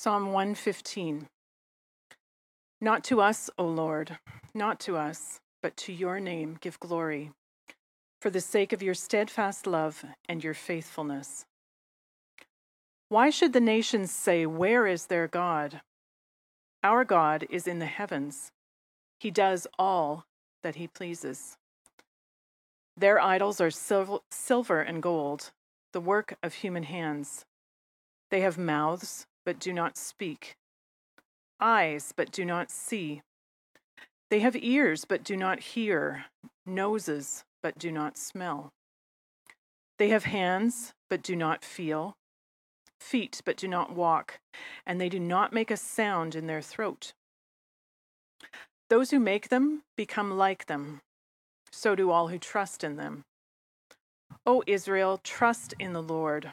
Psalm 0.00 0.26
115 0.26 1.26
Not 2.80 3.02
to 3.02 3.20
us, 3.20 3.50
O 3.58 3.64
Lord, 3.64 4.16
not 4.54 4.78
to 4.78 4.96
us, 4.96 5.40
but 5.60 5.76
to 5.78 5.92
your 5.92 6.20
name 6.20 6.56
give 6.60 6.78
glory, 6.78 7.32
for 8.20 8.30
the 8.30 8.40
sake 8.40 8.72
of 8.72 8.80
your 8.80 8.94
steadfast 8.94 9.66
love 9.66 10.04
and 10.28 10.44
your 10.44 10.54
faithfulness. 10.54 11.46
Why 13.08 13.30
should 13.30 13.52
the 13.52 13.60
nations 13.60 14.12
say, 14.12 14.46
Where 14.46 14.86
is 14.86 15.06
their 15.06 15.26
God? 15.26 15.80
Our 16.84 17.04
God 17.04 17.44
is 17.50 17.66
in 17.66 17.80
the 17.80 17.86
heavens. 17.86 18.52
He 19.18 19.32
does 19.32 19.66
all 19.80 20.26
that 20.62 20.76
he 20.76 20.86
pleases. 20.86 21.56
Their 22.96 23.20
idols 23.20 23.60
are 23.60 23.72
silver 23.72 24.80
and 24.80 25.02
gold, 25.02 25.50
the 25.92 26.00
work 26.00 26.36
of 26.40 26.54
human 26.54 26.84
hands. 26.84 27.44
They 28.30 28.42
have 28.42 28.56
mouths 28.56 29.26
but 29.48 29.58
do 29.58 29.72
not 29.72 29.96
speak, 29.96 30.56
eyes, 31.58 32.12
but 32.14 32.30
do 32.30 32.44
not 32.44 32.70
see. 32.70 33.22
They 34.28 34.40
have 34.40 34.54
ears, 34.54 35.06
but 35.06 35.24
do 35.24 35.38
not 35.38 35.60
hear, 35.60 36.26
noses, 36.66 37.44
but 37.62 37.78
do 37.78 37.90
not 37.90 38.18
smell. 38.18 38.68
They 39.98 40.10
have 40.10 40.24
hands, 40.24 40.92
but 41.08 41.22
do 41.22 41.34
not 41.34 41.64
feel, 41.64 42.12
feet, 43.00 43.40
but 43.46 43.56
do 43.56 43.66
not 43.66 43.96
walk, 43.96 44.38
and 44.86 45.00
they 45.00 45.08
do 45.08 45.18
not 45.18 45.54
make 45.54 45.70
a 45.70 45.78
sound 45.78 46.34
in 46.34 46.46
their 46.46 46.60
throat. 46.60 47.14
Those 48.90 49.12
who 49.12 49.18
make 49.18 49.48
them 49.48 49.80
become 49.96 50.36
like 50.36 50.66
them, 50.66 51.00
so 51.72 51.94
do 51.94 52.10
all 52.10 52.28
who 52.28 52.38
trust 52.38 52.84
in 52.84 52.96
them. 52.96 53.24
O 54.44 54.62
Israel, 54.66 55.18
trust 55.24 55.72
in 55.78 55.94
the 55.94 56.02
Lord. 56.02 56.52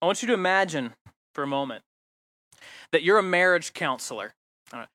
I 0.00 0.06
want 0.06 0.22
you 0.22 0.28
to 0.28 0.34
imagine 0.34 0.94
for 1.32 1.42
a 1.42 1.46
moment 1.46 1.82
that 2.92 3.02
you're 3.02 3.18
a 3.18 3.22
marriage 3.22 3.72
counselor. 3.72 4.34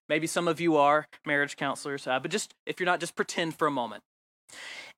maybe 0.07 0.27
some 0.27 0.47
of 0.47 0.59
you 0.59 0.75
are 0.77 1.07
marriage 1.25 1.55
counselors, 1.55 2.05
uh, 2.05 2.19
but 2.19 2.29
just 2.29 2.53
if 2.65 2.79
you're 2.79 2.85
not, 2.85 2.99
just 2.99 3.15
pretend 3.15 3.55
for 3.55 3.67
a 3.67 3.71
moment. 3.71 4.03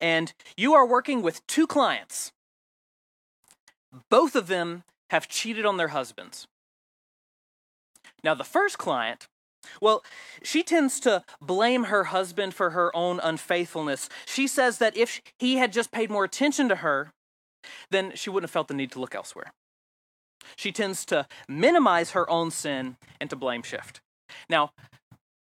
And 0.01 0.33
you 0.57 0.73
are 0.73 0.85
working 0.85 1.21
with 1.21 1.45
two 1.47 1.67
clients. 1.67 2.31
Both 4.09 4.35
of 4.35 4.47
them 4.47 4.83
have 5.11 5.27
cheated 5.27 5.65
on 5.65 5.77
their 5.77 5.89
husbands. 5.89 6.47
Now, 8.23 8.33
the 8.33 8.43
first 8.43 8.77
client, 8.77 9.27
well, 9.79 10.03
she 10.41 10.63
tends 10.63 10.99
to 11.01 11.23
blame 11.41 11.85
her 11.85 12.05
husband 12.05 12.53
for 12.53 12.71
her 12.71 12.95
own 12.95 13.19
unfaithfulness. 13.19 14.09
She 14.25 14.47
says 14.47 14.79
that 14.79 14.97
if 14.97 15.21
he 15.37 15.57
had 15.57 15.71
just 15.71 15.91
paid 15.91 16.09
more 16.09 16.23
attention 16.23 16.67
to 16.69 16.77
her, 16.77 17.11
then 17.91 18.13
she 18.15 18.29
wouldn't 18.29 18.49
have 18.49 18.53
felt 18.53 18.67
the 18.67 18.73
need 18.73 18.91
to 18.91 18.99
look 18.99 19.13
elsewhere. 19.13 19.51
She 20.55 20.71
tends 20.71 21.05
to 21.05 21.27
minimize 21.47 22.11
her 22.11 22.29
own 22.29 22.51
sin 22.51 22.97
and 23.19 23.29
to 23.29 23.35
blame 23.35 23.63
shift. 23.63 24.01
Now, 24.49 24.71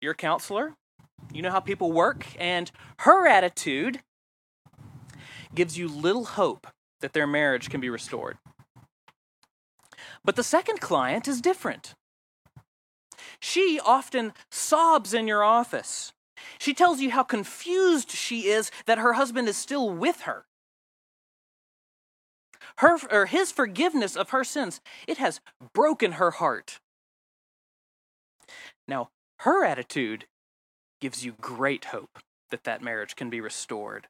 you're 0.00 0.12
a 0.12 0.16
counselor, 0.16 0.74
you 1.32 1.42
know 1.42 1.50
how 1.50 1.60
people 1.60 1.92
work, 1.92 2.26
and 2.38 2.70
her 3.00 3.26
attitude 3.26 4.00
gives 5.54 5.76
you 5.76 5.88
little 5.88 6.24
hope 6.24 6.66
that 7.00 7.12
their 7.12 7.26
marriage 7.26 7.70
can 7.70 7.80
be 7.80 7.90
restored. 7.90 8.38
But 10.24 10.36
the 10.36 10.42
second 10.42 10.80
client 10.80 11.28
is 11.28 11.40
different. 11.40 11.94
She 13.40 13.80
often 13.84 14.32
sobs 14.50 15.14
in 15.14 15.26
your 15.26 15.42
office. 15.42 16.12
She 16.58 16.74
tells 16.74 17.00
you 17.00 17.10
how 17.10 17.22
confused 17.22 18.10
she 18.10 18.48
is 18.48 18.70
that 18.86 18.98
her 18.98 19.14
husband 19.14 19.48
is 19.48 19.56
still 19.56 19.90
with 19.90 20.22
her 20.22 20.44
her 22.78 22.98
or 23.10 23.26
his 23.26 23.52
forgiveness 23.52 24.16
of 24.16 24.30
her 24.30 24.44
sins, 24.44 24.80
it 25.06 25.18
has 25.18 25.40
broken 25.72 26.12
her 26.12 26.32
heart. 26.32 26.80
Now, 28.86 29.10
her 29.40 29.64
attitude 29.64 30.26
gives 31.00 31.24
you 31.24 31.34
great 31.40 31.86
hope 31.86 32.18
that 32.50 32.64
that 32.64 32.82
marriage 32.82 33.16
can 33.16 33.30
be 33.30 33.40
restored. 33.40 34.08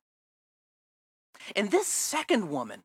And 1.55 1.71
this 1.71 1.87
second 1.87 2.51
woman, 2.51 2.83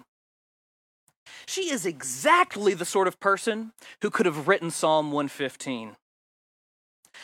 she 1.45 1.71
is 1.71 1.85
exactly 1.85 2.73
the 2.73 2.85
sort 2.85 3.07
of 3.07 3.19
person 3.19 3.71
who 4.01 4.09
could 4.09 4.25
have 4.25 4.47
written 4.47 4.71
Psalm 4.71 5.11
115. 5.11 5.95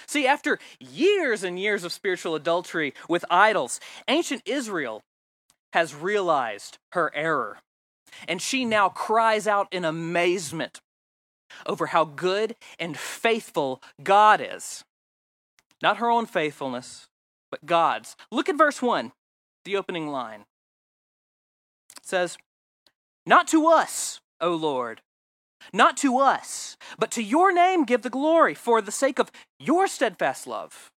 See, 0.07 0.25
after 0.25 0.57
years 0.79 1.43
and 1.43 1.59
years 1.59 1.83
of 1.83 1.91
spiritual 1.91 2.35
adultery 2.35 2.93
with 3.09 3.25
idols, 3.29 3.79
ancient 4.07 4.41
Israel 4.45 5.03
has 5.73 5.95
realized 5.95 6.77
her 6.93 7.11
error 7.13 7.59
and 8.27 8.41
she 8.41 8.65
now 8.65 8.89
cries 8.89 9.47
out 9.47 9.67
in 9.71 9.85
amazement 9.85 10.81
over 11.65 11.87
how 11.87 12.05
good 12.05 12.55
and 12.79 12.97
faithful 12.97 13.81
God 14.03 14.41
is. 14.41 14.83
Not 15.81 15.97
her 15.97 16.09
own 16.09 16.25
faithfulness, 16.25 17.07
but 17.49 17.65
God's. 17.65 18.15
Look 18.31 18.49
at 18.49 18.57
verse 18.57 18.81
1, 18.81 19.11
the 19.65 19.75
opening 19.75 20.07
line. 20.07 20.45
It 21.97 22.05
says, 22.05 22.37
Not 23.25 23.47
to 23.49 23.67
us, 23.67 24.21
O 24.39 24.53
Lord, 24.53 25.01
not 25.73 25.97
to 25.97 26.17
us, 26.17 26.77
but 26.97 27.11
to 27.11 27.23
your 27.23 27.51
name 27.51 27.83
give 27.83 28.01
the 28.01 28.09
glory 28.09 28.53
for 28.53 28.81
the 28.81 28.91
sake 28.91 29.19
of 29.19 29.31
your 29.59 29.87
steadfast 29.87 30.47
love 30.47 30.91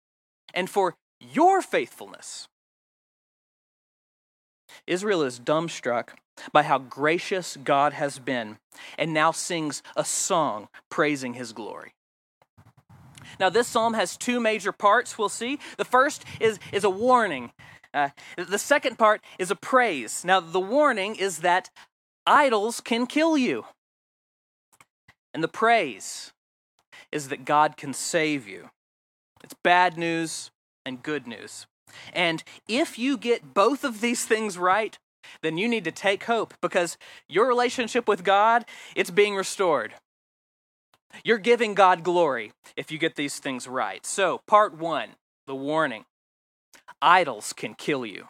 and 0.55 0.71
for 0.71 0.95
your 1.21 1.63
faithfulness. 1.63 2.49
Israel 4.87 5.23
is 5.23 5.39
dumbstruck 5.39 6.11
by 6.53 6.63
how 6.63 6.79
gracious 6.79 7.57
God 7.63 7.93
has 7.93 8.19
been 8.19 8.59
and 8.99 9.13
now 9.13 9.31
sings 9.33 9.83
a 9.97 10.05
song 10.05 10.69
praising 10.91 11.35
his 11.35 11.53
glory. 11.53 11.93
Now, 13.39 13.49
this 13.49 13.69
psalm 13.69 13.95
has 13.95 14.17
two 14.17 14.41
major 14.41 14.73
parts, 14.73 15.17
we'll 15.17 15.29
see. 15.29 15.59
The 15.77 15.85
first 15.85 16.25
is, 16.41 16.59
is 16.73 16.85
a 16.85 16.91
warning, 16.91 17.53
uh, 17.95 18.11
the 18.37 18.59
second 18.59 18.99
part 18.99 19.21
is 19.39 19.51
a 19.51 19.57
praise. 19.57 20.25
Now, 20.25 20.41
the 20.41 20.61
warning 20.61 21.17
is 21.17 21.39
that 21.39 21.71
idols 22.27 22.81
can 22.81 23.07
kill 23.07 23.37
you, 23.37 23.65
and 25.35 25.43
the 25.43 25.49
praise 25.49 26.33
is 27.11 27.29
that 27.29 27.45
God 27.45 27.77
can 27.77 27.93
save 27.93 28.49
you. 28.49 28.71
It's 29.45 29.55
bad 29.55 29.99
news 29.99 30.51
and 30.87 31.03
good 31.03 31.27
news. 31.27 31.67
And 32.13 32.43
if 32.69 32.99
you 32.99 33.19
get 33.19 33.53
both 33.53 33.85
of 33.85 34.01
these 34.01 34.25
things 34.25 34.57
right, 34.57 34.99
then 35.43 35.59
you 35.59 35.69
need 35.69 35.85
to 35.85 35.93
take 35.93 36.25
hope 36.25 36.55
because 36.61 36.97
your 37.29 37.47
relationship 37.47 38.09
with 38.09 38.25
God, 38.25 38.65
it's 38.95 39.11
being 39.11 39.35
restored. 39.35 39.95
You're 41.25 41.39
giving 41.39 41.75
God 41.75 42.03
glory 42.03 42.53
if 42.77 42.91
you 42.91 42.99
get 42.99 43.17
these 43.17 43.39
things 43.39 43.69
right. 43.69 44.05
So, 44.07 44.41
part 44.47 44.77
1, 44.77 45.11
the 45.47 45.55
warning. 45.55 46.05
Idols 47.01 47.53
can 47.53 47.75
kill 47.75 48.07
you. 48.07 48.29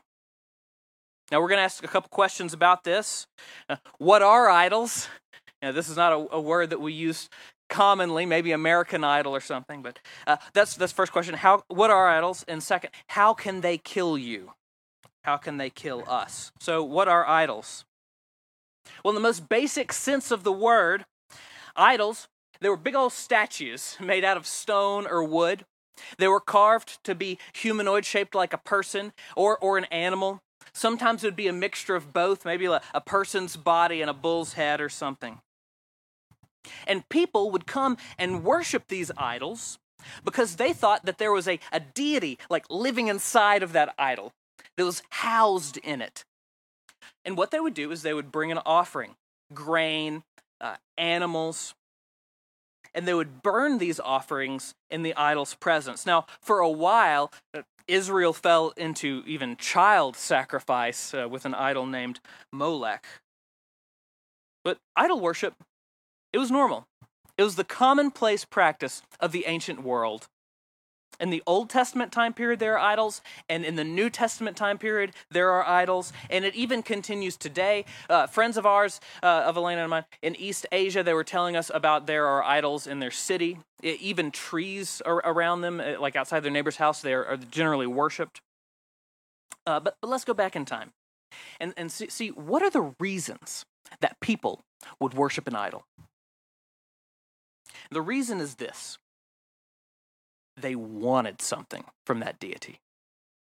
Now, 1.30 1.40
we're 1.40 1.48
going 1.48 1.58
to 1.58 1.64
ask 1.64 1.82
a 1.82 1.88
couple 1.88 2.08
questions 2.10 2.52
about 2.52 2.84
this. 2.84 3.26
Uh, 3.68 3.76
what 3.98 4.22
are 4.22 4.50
idols? 4.50 5.08
Now, 5.62 5.72
this 5.72 5.88
is 5.88 5.96
not 5.96 6.12
a, 6.12 6.34
a, 6.34 6.40
word 6.40 6.70
that 6.70 6.80
we 6.80 6.92
use 6.92 7.30
commonly, 7.68 8.26
maybe 8.26 8.52
American 8.52 9.04
Idol 9.04 9.34
or 9.34 9.40
something, 9.40 9.80
but 9.80 9.98
uh, 10.26 10.36
that's 10.52 10.74
that's 10.74 10.92
first 10.92 11.12
question. 11.12 11.34
How 11.34 11.62
what 11.68 11.90
are 11.90 12.08
idols? 12.08 12.44
And 12.48 12.62
second, 12.62 12.90
how 13.06 13.32
can 13.32 13.60
they 13.60 13.78
kill 13.78 14.18
you? 14.18 14.52
How 15.22 15.36
can 15.36 15.56
they 15.56 15.70
kill 15.70 16.04
us? 16.08 16.52
So, 16.58 16.82
what 16.82 17.08
are 17.08 17.26
idols? 17.26 17.84
Well, 19.04 19.12
in 19.12 19.14
the 19.14 19.20
most 19.20 19.48
basic 19.48 19.92
sense 19.92 20.30
of 20.30 20.44
the 20.44 20.52
word, 20.52 21.04
idols, 21.76 22.28
they 22.60 22.68
were 22.68 22.76
big 22.76 22.94
old 22.94 23.12
statues 23.12 23.96
made 24.00 24.24
out 24.24 24.36
of 24.36 24.46
stone 24.46 25.06
or 25.06 25.22
wood. 25.24 25.64
They 26.18 26.28
were 26.28 26.40
carved 26.40 27.02
to 27.04 27.14
be 27.14 27.38
humanoid, 27.52 28.04
shaped 28.04 28.34
like 28.34 28.52
a 28.52 28.58
person 28.58 29.12
or, 29.36 29.58
or 29.58 29.78
an 29.78 29.84
animal. 29.84 30.40
Sometimes 30.72 31.22
it 31.22 31.26
would 31.28 31.36
be 31.36 31.48
a 31.48 31.52
mixture 31.52 31.94
of 31.94 32.12
both, 32.12 32.44
maybe 32.44 32.64
a, 32.66 32.80
a 32.94 33.00
person's 33.00 33.56
body 33.56 34.00
and 34.00 34.10
a 34.10 34.14
bull's 34.14 34.54
head 34.54 34.80
or 34.80 34.88
something. 34.88 35.40
And 36.86 37.08
people 37.08 37.50
would 37.50 37.66
come 37.66 37.96
and 38.18 38.44
worship 38.44 38.88
these 38.88 39.10
idols 39.16 39.78
because 40.24 40.56
they 40.56 40.72
thought 40.72 41.04
that 41.04 41.18
there 41.18 41.32
was 41.32 41.46
a, 41.46 41.60
a 41.72 41.80
deity 41.80 42.38
like 42.48 42.64
living 42.70 43.08
inside 43.08 43.62
of 43.62 43.72
that 43.72 43.94
idol 43.98 44.32
that 44.76 44.84
was 44.84 45.02
housed 45.10 45.76
in 45.78 46.00
it. 46.00 46.24
And 47.24 47.36
what 47.36 47.50
they 47.50 47.60
would 47.60 47.74
do 47.74 47.90
is 47.90 48.02
they 48.02 48.14
would 48.14 48.32
bring 48.32 48.50
an 48.50 48.60
offering 48.64 49.14
grain, 49.52 50.22
uh, 50.60 50.76
animals, 50.96 51.74
and 52.94 53.06
they 53.06 53.14
would 53.14 53.42
burn 53.42 53.78
these 53.78 54.00
offerings 54.00 54.74
in 54.90 55.02
the 55.02 55.14
idol's 55.16 55.54
presence. 55.54 56.04
Now, 56.04 56.26
for 56.40 56.60
a 56.60 56.68
while, 56.68 57.32
uh, 57.54 57.62
Israel 57.88 58.32
fell 58.32 58.72
into 58.76 59.22
even 59.26 59.56
child 59.56 60.16
sacrifice 60.16 61.14
uh, 61.14 61.28
with 61.28 61.44
an 61.44 61.54
idol 61.54 61.86
named 61.86 62.20
Molech. 62.52 63.04
But 64.64 64.78
idol 64.96 65.20
worship, 65.20 65.54
it 66.32 66.38
was 66.38 66.50
normal. 66.50 66.86
It 67.36 67.42
was 67.42 67.56
the 67.56 67.64
commonplace 67.64 68.44
practice 68.44 69.02
of 69.18 69.32
the 69.32 69.44
ancient 69.46 69.82
world. 69.82 70.28
In 71.22 71.30
the 71.30 71.42
Old 71.46 71.70
Testament 71.70 72.10
time 72.10 72.34
period, 72.34 72.58
there 72.58 72.76
are 72.76 72.80
idols, 72.80 73.22
and 73.48 73.64
in 73.64 73.76
the 73.76 73.84
New 73.84 74.10
Testament 74.10 74.56
time 74.56 74.76
period, 74.76 75.12
there 75.30 75.50
are 75.52 75.64
idols, 75.64 76.12
and 76.28 76.44
it 76.44 76.52
even 76.56 76.82
continues 76.82 77.36
today. 77.36 77.84
Uh, 78.10 78.26
friends 78.26 78.56
of 78.56 78.66
ours, 78.66 79.00
uh, 79.22 79.44
of 79.46 79.56
Elena 79.56 79.82
and 79.82 79.90
mine, 79.90 80.04
in 80.20 80.34
East 80.34 80.66
Asia, 80.72 81.04
they 81.04 81.14
were 81.14 81.22
telling 81.22 81.54
us 81.54 81.70
about 81.72 82.08
there 82.08 82.26
are 82.26 82.42
idols 82.42 82.88
in 82.88 82.98
their 82.98 83.12
city. 83.12 83.58
It, 83.84 84.00
even 84.00 84.32
trees 84.32 85.00
around 85.06 85.60
them, 85.60 85.80
uh, 85.80 86.00
like 86.00 86.16
outside 86.16 86.40
their 86.40 86.50
neighbor's 86.50 86.76
house, 86.76 87.00
they 87.00 87.14
are, 87.14 87.24
are 87.24 87.36
generally 87.36 87.86
worshipped. 87.86 88.40
Uh, 89.64 89.78
but, 89.78 89.94
but 90.02 90.10
let's 90.10 90.24
go 90.24 90.34
back 90.34 90.56
in 90.56 90.64
time 90.64 90.90
and, 91.60 91.72
and 91.76 91.92
see, 91.92 92.08
see 92.08 92.30
what 92.30 92.62
are 92.62 92.70
the 92.70 92.92
reasons 92.98 93.64
that 94.00 94.18
people 94.20 94.62
would 94.98 95.14
worship 95.14 95.46
an 95.46 95.54
idol. 95.54 95.84
The 97.92 98.02
reason 98.02 98.40
is 98.40 98.56
this 98.56 98.98
they 100.56 100.74
wanted 100.74 101.40
something 101.40 101.84
from 102.06 102.20
that 102.20 102.38
deity. 102.38 102.80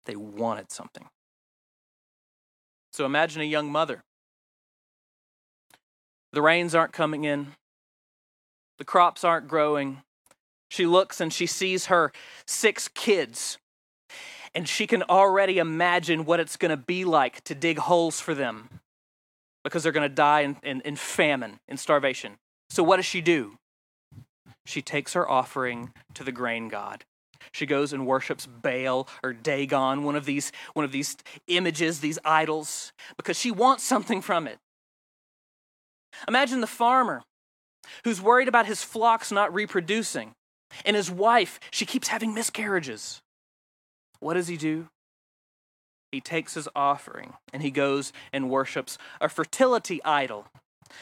They 0.05 0.15
wanted 0.15 0.71
something. 0.71 1.05
So 2.93 3.05
imagine 3.05 3.41
a 3.41 3.45
young 3.45 3.71
mother. 3.71 4.03
The 6.31 6.41
rains 6.41 6.75
aren't 6.75 6.93
coming 6.93 7.23
in, 7.23 7.53
the 8.77 8.85
crops 8.85 9.23
aren't 9.23 9.47
growing. 9.47 10.01
She 10.69 10.85
looks 10.85 11.19
and 11.19 11.33
she 11.33 11.47
sees 11.47 11.87
her 11.87 12.11
six 12.45 12.87
kids, 12.87 13.57
and 14.53 14.67
she 14.67 14.85
can 14.85 15.01
already 15.03 15.57
imagine 15.57 16.25
what 16.25 16.39
it's 16.39 16.57
going 16.57 16.69
to 16.69 16.77
be 16.77 17.05
like 17.05 17.43
to 17.45 17.55
dig 17.55 17.79
holes 17.79 18.19
for 18.19 18.35
them 18.35 18.81
because 19.63 19.81
they're 19.81 19.91
going 19.91 20.07
to 20.07 20.13
die 20.13 20.41
in, 20.41 20.57
in, 20.63 20.81
in 20.81 20.95
famine, 20.95 21.59
in 21.67 21.77
starvation. 21.77 22.37
So, 22.69 22.83
what 22.83 22.97
does 22.97 23.05
she 23.05 23.21
do? 23.21 23.57
She 24.65 24.81
takes 24.81 25.13
her 25.13 25.29
offering 25.29 25.93
to 26.13 26.23
the 26.23 26.31
grain 26.31 26.67
god. 26.67 27.05
She 27.51 27.65
goes 27.65 27.93
and 27.93 28.05
worships 28.05 28.45
Baal 28.45 29.07
or 29.23 29.33
Dagon, 29.33 30.03
one 30.03 30.15
of 30.15 30.25
these, 30.25 30.51
one 30.73 30.85
of 30.85 30.91
these 30.91 31.17
images, 31.47 31.99
these 31.99 32.19
idols, 32.23 32.91
because 33.17 33.39
she 33.39 33.51
wants 33.51 33.83
something 33.83 34.21
from 34.21 34.47
it. 34.47 34.59
Imagine 36.27 36.61
the 36.61 36.67
farmer 36.67 37.23
who's 38.03 38.21
worried 38.21 38.47
about 38.47 38.65
his 38.65 38.83
flocks 38.83 39.31
not 39.31 39.53
reproducing, 39.53 40.33
and 40.85 40.95
his 40.95 41.09
wife, 41.09 41.59
she 41.71 41.85
keeps 41.85 42.09
having 42.09 42.33
miscarriages. 42.33 43.21
What 44.19 44.33
does 44.33 44.47
he 44.47 44.57
do? 44.57 44.89
He 46.11 46.21
takes 46.21 46.55
his 46.55 46.67
offering 46.75 47.33
and 47.53 47.61
he 47.61 47.71
goes 47.71 48.11
and 48.33 48.49
worships 48.49 48.97
a 49.21 49.29
fertility 49.29 50.03
idol. 50.03 50.47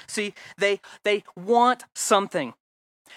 See, 0.05 0.33
they, 0.57 0.81
they 1.03 1.23
want 1.35 1.85
something. 1.95 2.53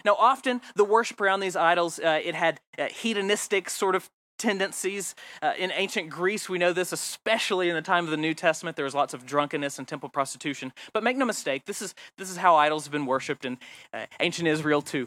Now, 0.04 0.16
often 0.18 0.60
the 0.74 0.84
worship 0.84 1.20
around 1.20 1.40
these 1.40 1.56
idols, 1.56 1.98
uh, 1.98 2.20
it 2.22 2.34
had 2.34 2.60
uh, 2.78 2.86
hedonistic 2.86 3.70
sort 3.70 3.94
of 3.94 4.10
tendencies. 4.38 5.14
Uh, 5.42 5.52
in 5.58 5.70
ancient 5.72 6.10
Greece, 6.10 6.48
we 6.48 6.58
know 6.58 6.72
this, 6.72 6.92
especially 6.92 7.68
in 7.68 7.74
the 7.74 7.82
time 7.82 8.04
of 8.04 8.10
the 8.10 8.16
New 8.16 8.34
Testament, 8.34 8.76
there 8.76 8.84
was 8.84 8.94
lots 8.94 9.14
of 9.14 9.26
drunkenness 9.26 9.78
and 9.78 9.86
temple 9.86 10.08
prostitution. 10.08 10.72
But 10.92 11.04
make 11.04 11.16
no 11.16 11.26
mistake, 11.26 11.66
this 11.66 11.80
is, 11.82 11.94
this 12.18 12.30
is 12.30 12.38
how 12.38 12.56
idols 12.56 12.84
have 12.84 12.92
been 12.92 13.06
worshipped 13.06 13.44
in 13.44 13.58
uh, 13.92 14.06
ancient 14.18 14.48
Israel 14.48 14.82
too. 14.82 15.06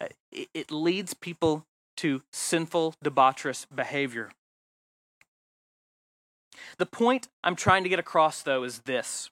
Uh, 0.00 0.06
it, 0.32 0.48
it 0.54 0.70
leads 0.72 1.14
people 1.14 1.66
to 1.98 2.22
sinful, 2.32 2.94
debaucherous 3.04 3.66
behavior. 3.72 4.30
The 6.78 6.86
point 6.86 7.28
I'm 7.44 7.56
trying 7.56 7.82
to 7.84 7.88
get 7.88 7.98
across, 7.98 8.42
though, 8.42 8.64
is 8.64 8.80
this 8.80 9.30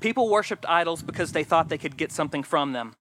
people 0.00 0.28
worshiped 0.28 0.66
idols 0.66 1.02
because 1.02 1.32
they 1.32 1.44
thought 1.44 1.68
they 1.68 1.78
could 1.78 1.96
get 1.96 2.10
something 2.12 2.42
from 2.42 2.72
them. 2.72 2.94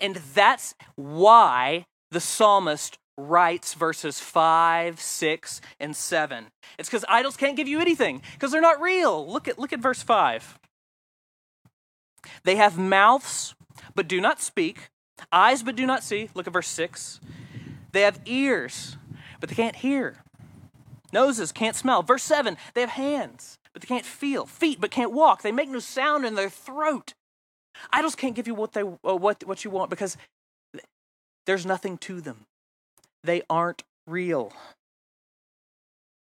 And 0.00 0.16
that's 0.16 0.74
why 0.94 1.86
the 2.10 2.20
psalmist 2.20 2.98
writes 3.18 3.74
verses 3.74 4.20
5, 4.20 5.00
6, 5.00 5.60
and 5.80 5.96
7. 5.96 6.46
It's 6.78 6.88
because 6.88 7.04
idols 7.08 7.36
can't 7.36 7.56
give 7.56 7.68
you 7.68 7.80
anything 7.80 8.22
because 8.34 8.52
they're 8.52 8.60
not 8.60 8.80
real. 8.80 9.26
Look 9.30 9.48
at, 9.48 9.58
look 9.58 9.72
at 9.72 9.80
verse 9.80 10.02
5. 10.02 10.58
They 12.44 12.56
have 12.56 12.76
mouths, 12.76 13.54
but 13.94 14.08
do 14.08 14.20
not 14.20 14.40
speak, 14.40 14.90
eyes, 15.32 15.62
but 15.62 15.76
do 15.76 15.86
not 15.86 16.02
see. 16.02 16.28
Look 16.34 16.46
at 16.46 16.52
verse 16.52 16.68
6. 16.68 17.20
They 17.92 18.02
have 18.02 18.20
ears, 18.26 18.98
but 19.40 19.48
they 19.48 19.54
can't 19.54 19.76
hear, 19.76 20.22
noses, 21.12 21.52
can't 21.52 21.76
smell. 21.76 22.02
Verse 22.02 22.22
7. 22.22 22.58
They 22.74 22.82
have 22.82 22.90
hands, 22.90 23.58
but 23.72 23.80
they 23.80 23.86
can't 23.86 24.04
feel, 24.04 24.44
feet, 24.44 24.80
but 24.80 24.90
can't 24.90 25.12
walk. 25.12 25.42
They 25.42 25.52
make 25.52 25.70
no 25.70 25.78
sound 25.78 26.26
in 26.26 26.34
their 26.34 26.50
throat. 26.50 27.14
Idols 27.92 28.14
can't 28.14 28.34
give 28.34 28.46
you 28.46 28.54
what 28.54 28.72
they 28.72 28.82
uh, 28.82 29.16
what 29.16 29.44
what 29.44 29.64
you 29.64 29.70
want 29.70 29.90
because 29.90 30.16
there's 31.46 31.66
nothing 31.66 31.98
to 31.98 32.20
them. 32.20 32.46
They 33.22 33.42
aren't 33.48 33.82
real. 34.06 34.52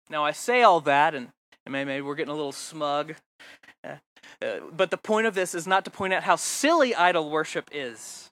Now 0.09 0.23
I 0.23 0.31
say 0.31 0.63
all 0.63 0.79
that, 0.81 1.15
and, 1.15 1.29
maybe 1.67 2.01
we're 2.01 2.15
getting 2.15 2.31
a 2.31 2.35
little 2.35 2.51
smug. 2.51 3.15
Uh, 3.83 3.95
uh, 4.41 4.59
but 4.71 4.89
the 4.89 4.97
point 4.97 5.27
of 5.27 5.35
this 5.35 5.53
is 5.53 5.67
not 5.67 5.83
to 5.85 5.91
point 5.91 6.13
out 6.13 6.23
how 6.23 6.35
silly 6.35 6.95
idol 6.95 7.29
worship 7.29 7.69
is. 7.73 8.29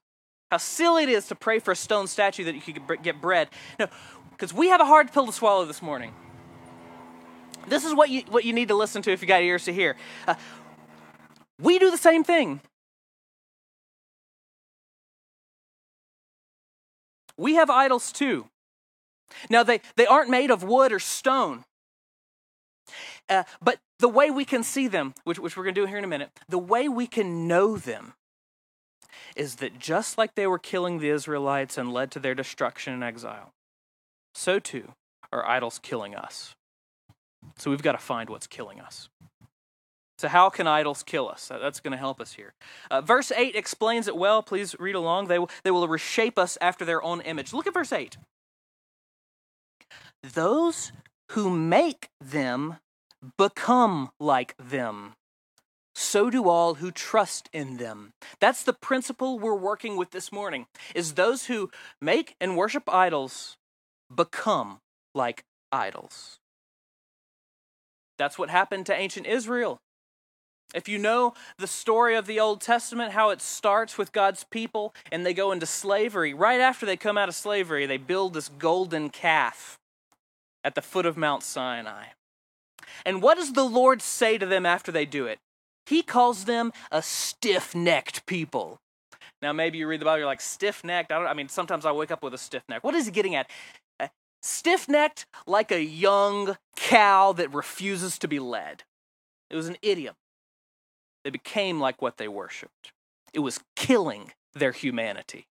How 0.52 0.58
silly 0.58 1.04
it 1.04 1.10
is 1.10 1.28
to 1.28 1.36
pray 1.36 1.60
for 1.60 1.72
a 1.72 1.76
stone 1.76 2.08
statue 2.08 2.46
that 2.46 2.56
you 2.56 2.62
could 2.62 3.04
get 3.04 3.20
bread. 3.20 3.50
No, 3.80 3.88
because 4.32 4.54
we 4.54 4.70
have 4.70 4.80
a 4.80 4.86
hard 4.86 5.12
pill 5.12 5.26
to 5.26 5.32
swallow 5.32 5.66
this 5.66 5.82
morning. 5.82 6.14
This 7.68 7.84
is 7.84 7.94
what 7.94 8.10
you, 8.10 8.24
what 8.30 8.46
you 8.46 8.54
need 8.54 8.68
to 8.68 8.76
listen 8.76 9.02
to 9.04 9.12
if 9.12 9.22
you 9.22 9.28
got 9.28 9.42
ears 9.42 9.66
to 9.66 9.74
hear. 9.74 9.96
Uh, 10.28 10.36
we 11.60 11.80
do 11.80 11.90
the 11.90 11.98
same 11.98 12.24
thing. 12.24 12.62
We 17.38 17.56
have 17.56 17.70
idols 17.70 18.12
too. 18.12 18.48
Now, 19.50 19.64
they, 19.64 19.82
they 19.96 20.06
aren't 20.06 20.30
made 20.30 20.52
of 20.52 20.64
wood 20.64 20.92
or 20.92 21.00
stone. 21.00 21.66
Uh, 23.28 23.44
but 23.62 23.80
the 24.00 24.08
way 24.08 24.30
we 24.30 24.46
can 24.46 24.64
see 24.64 24.88
them, 24.88 25.14
which, 25.24 25.40
which 25.40 25.58
we're 25.58 25.64
going 25.64 25.76
to 25.76 25.82
do 25.82 25.88
here 25.88 25.98
in 25.98 26.04
a 26.04 26.08
minute, 26.08 26.30
the 26.48 26.60
way 26.60 26.88
we 26.88 27.08
can 27.08 27.48
know 27.48 27.78
them 27.78 28.14
is 29.36 29.56
that 29.56 29.80
just 29.80 30.18
like 30.18 30.36
they 30.36 30.48
were 30.48 30.60
killing 30.60 31.00
the 31.00 31.10
Israelites 31.10 31.78
and 31.78 31.92
led 31.92 32.12
to 32.12 32.20
their 32.20 32.36
destruction 32.36 32.94
and 32.94 33.04
exile, 33.04 33.52
so 34.34 34.60
too 34.60 34.94
are 35.32 35.46
idols 35.46 35.80
killing 35.80 36.16
us. 36.16 36.56
So 37.58 37.70
we've 37.70 37.82
got 37.82 37.94
to 37.94 37.98
find 37.98 38.30
what's 38.30 38.48
killing 38.48 38.80
us. 38.80 39.10
So, 40.18 40.28
how 40.30 40.50
can 40.50 40.66
idols 40.68 41.04
kill 41.04 41.28
us? 41.28 41.50
That's 41.50 41.80
going 41.80 41.92
to 41.92 41.98
help 41.98 42.22
us 42.22 42.34
here. 42.34 42.54
Uh, 42.90 43.02
verse 43.02 43.32
8 43.32 43.56
explains 43.56 44.08
it 44.08 44.16
well. 44.16 44.42
Please 44.42 44.76
read 44.80 44.96
along. 44.96 45.28
They 45.28 45.40
they 45.64 45.72
will 45.72 45.88
reshape 45.88 46.40
us 46.40 46.58
after 46.62 46.86
their 46.86 47.04
own 47.04 47.22
image. 47.22 47.54
Look 47.54 47.68
at 47.68 47.74
verse 47.74 47.92
8. 47.92 48.18
Those 50.24 50.92
who 51.32 51.50
make 51.50 52.10
them 52.22 52.78
become 53.38 54.12
like 54.20 54.56
them. 54.58 55.14
So 55.94 56.30
do 56.30 56.50
all 56.50 56.76
who 56.76 56.92
trust 56.92 57.50
in 57.54 57.78
them. 57.78 58.12
That's 58.40 58.64
the 58.64 58.74
principle 58.74 59.40
we're 59.40 59.56
working 59.56 59.96
with 59.96 60.12
this 60.12 60.32
morning. 60.32 60.66
Is 60.94 61.14
those 61.14 61.46
who 61.46 61.72
make 62.02 62.36
and 62.40 62.58
worship 62.58 62.94
idols 62.94 63.58
become 64.14 64.80
like 65.14 65.46
idols. 65.72 66.40
That's 68.18 68.38
what 68.38 68.50
happened 68.50 68.86
to 68.88 68.96
ancient 68.96 69.26
Israel. 69.26 69.80
If 70.74 70.90
you 70.90 70.98
know 70.98 71.34
the 71.58 71.68
story 71.68 72.16
of 72.16 72.26
the 72.26 72.40
Old 72.40 72.60
Testament, 72.60 73.14
how 73.14 73.30
it 73.30 73.42
starts 73.42 73.98
with 73.98 74.12
God's 74.12 74.44
people 74.44 74.94
and 75.12 75.26
they 75.26 75.34
go 75.34 75.52
into 75.52 75.66
slavery, 75.66 76.34
right 76.34 76.60
after 76.60 76.86
they 76.86 76.98
come 76.98 77.18
out 77.18 77.30
of 77.30 77.36
slavery, 77.36 77.86
they 77.86 77.98
build 77.98 78.34
this 78.34 78.50
golden 78.50 79.10
calf 79.10 79.80
at 80.64 80.76
the 80.76 80.82
foot 80.82 81.06
of 81.06 81.16
Mount 81.16 81.44
Sinai. 81.44 82.08
And 83.06 83.22
what 83.22 83.38
does 83.38 83.54
the 83.54 83.64
Lord 83.64 84.02
say 84.02 84.38
to 84.38 84.46
them 84.46 84.66
after 84.66 84.92
they 84.92 85.06
do 85.06 85.28
it? 85.28 85.40
He 85.86 86.02
calls 86.02 86.46
them 86.46 86.74
a 86.92 87.02
stiff 87.02 87.76
necked 87.76 88.26
people. 88.26 88.80
Now, 89.42 89.54
maybe 89.54 89.78
you 89.78 89.88
read 89.88 90.02
the 90.02 90.06
Bible, 90.06 90.20
you're 90.20 90.28
like, 90.28 90.42
stiff 90.42 90.84
necked. 90.84 91.12
I, 91.12 91.20
don't, 91.20 91.28
I 91.28 91.34
mean, 91.34 91.50
sometimes 91.50 91.86
I 91.86 91.92
wake 91.92 92.12
up 92.12 92.24
with 92.24 92.34
a 92.34 92.38
stiff 92.38 92.64
neck. 92.68 92.84
What 92.84 92.96
is 92.96 93.06
he 93.06 93.12
getting 93.12 93.36
at? 93.36 93.50
Uh, 94.00 94.08
stiff 94.42 94.90
necked 94.90 95.28
like 95.46 95.72
a 95.72 95.84
young 95.84 96.58
cow 96.76 97.34
that 97.34 97.54
refuses 97.54 98.18
to 98.20 98.28
be 98.28 98.40
led. 98.40 98.84
It 99.50 99.56
was 99.56 99.68
an 99.68 99.78
idiom. 99.82 100.16
They 101.26 101.32
became 101.32 101.80
like 101.80 102.04
what 102.04 102.18
they 102.18 102.28
worshiped, 102.28 102.94
it 103.34 103.40
was 103.40 103.60
killing 103.76 104.32
their 104.54 104.72
humanity. 104.72 105.48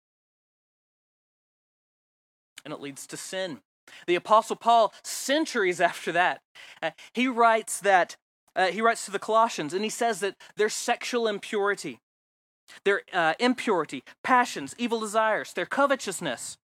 And 2.63 2.73
it 2.73 2.79
leads 2.79 3.05
to 3.07 3.17
sin. 3.17 3.59
The 4.07 4.15
Apostle 4.15 4.55
Paul, 4.55 4.93
centuries 5.03 5.81
after 5.81 6.13
that, 6.13 6.41
uh, 6.81 6.91
he 7.11 7.27
writes 7.27 7.81
that 7.81 8.15
uh, 8.55 8.67
he 8.67 8.81
writes 8.81 9.03
to 9.05 9.11
the 9.11 9.19
Colossians, 9.19 9.73
and 9.73 9.83
he 9.83 9.89
says 9.89 10.19
that 10.19 10.35
their 10.55 10.69
sexual 10.69 11.27
impurity, 11.27 11.99
their 12.85 13.01
uh, 13.11 13.33
impurity, 13.39 14.03
passions, 14.23 14.75
evil 14.77 14.99
desires, 14.99 15.53
their 15.53 15.65
covetousness, 15.65 16.57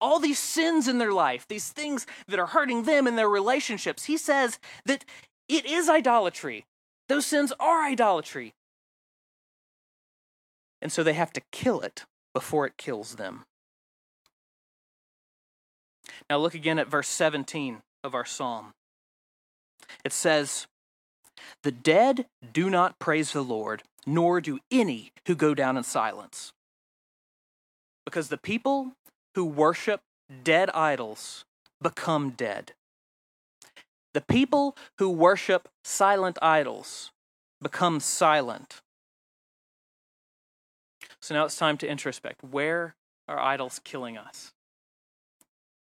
all 0.00 0.18
these 0.18 0.38
sins 0.38 0.88
in 0.88 0.96
their 0.96 1.12
life, 1.12 1.46
these 1.46 1.68
things 1.68 2.06
that 2.26 2.38
are 2.38 2.46
hurting 2.46 2.84
them 2.84 3.06
in 3.06 3.16
their 3.16 3.28
relationships, 3.28 4.06
he 4.06 4.16
says 4.16 4.58
that 4.86 5.04
it 5.48 5.66
is 5.66 5.88
idolatry. 5.88 6.64
Those 7.08 7.26
sins 7.26 7.52
are 7.58 7.84
idolatry. 7.84 8.54
And 10.80 10.92
so 10.92 11.02
they 11.02 11.14
have 11.14 11.32
to 11.32 11.42
kill 11.50 11.80
it 11.80 12.04
before 12.34 12.66
it 12.66 12.76
kills 12.76 13.16
them. 13.16 13.44
Now 16.28 16.38
look 16.38 16.54
again 16.54 16.78
at 16.78 16.88
verse 16.88 17.08
17 17.08 17.78
of 18.04 18.14
our 18.14 18.24
psalm. 18.24 18.72
It 20.04 20.12
says, 20.12 20.66
The 21.62 21.72
dead 21.72 22.26
do 22.52 22.70
not 22.70 22.98
praise 22.98 23.32
the 23.32 23.42
Lord, 23.42 23.82
nor 24.06 24.40
do 24.40 24.58
any 24.70 25.12
who 25.26 25.34
go 25.34 25.54
down 25.54 25.76
in 25.76 25.84
silence. 25.84 26.52
Because 28.04 28.28
the 28.28 28.38
people 28.38 28.92
who 29.34 29.44
worship 29.44 30.00
dead 30.44 30.70
idols 30.70 31.44
become 31.82 32.30
dead. 32.30 32.72
The 34.14 34.20
people 34.20 34.76
who 34.98 35.10
worship 35.10 35.68
silent 35.84 36.38
idols 36.40 37.10
become 37.62 38.00
silent. 38.00 38.80
So 41.20 41.34
now 41.34 41.44
it's 41.44 41.56
time 41.56 41.76
to 41.78 41.88
introspect. 41.88 42.42
Where 42.42 42.94
are 43.28 43.38
idols 43.38 43.80
killing 43.84 44.16
us? 44.16 44.52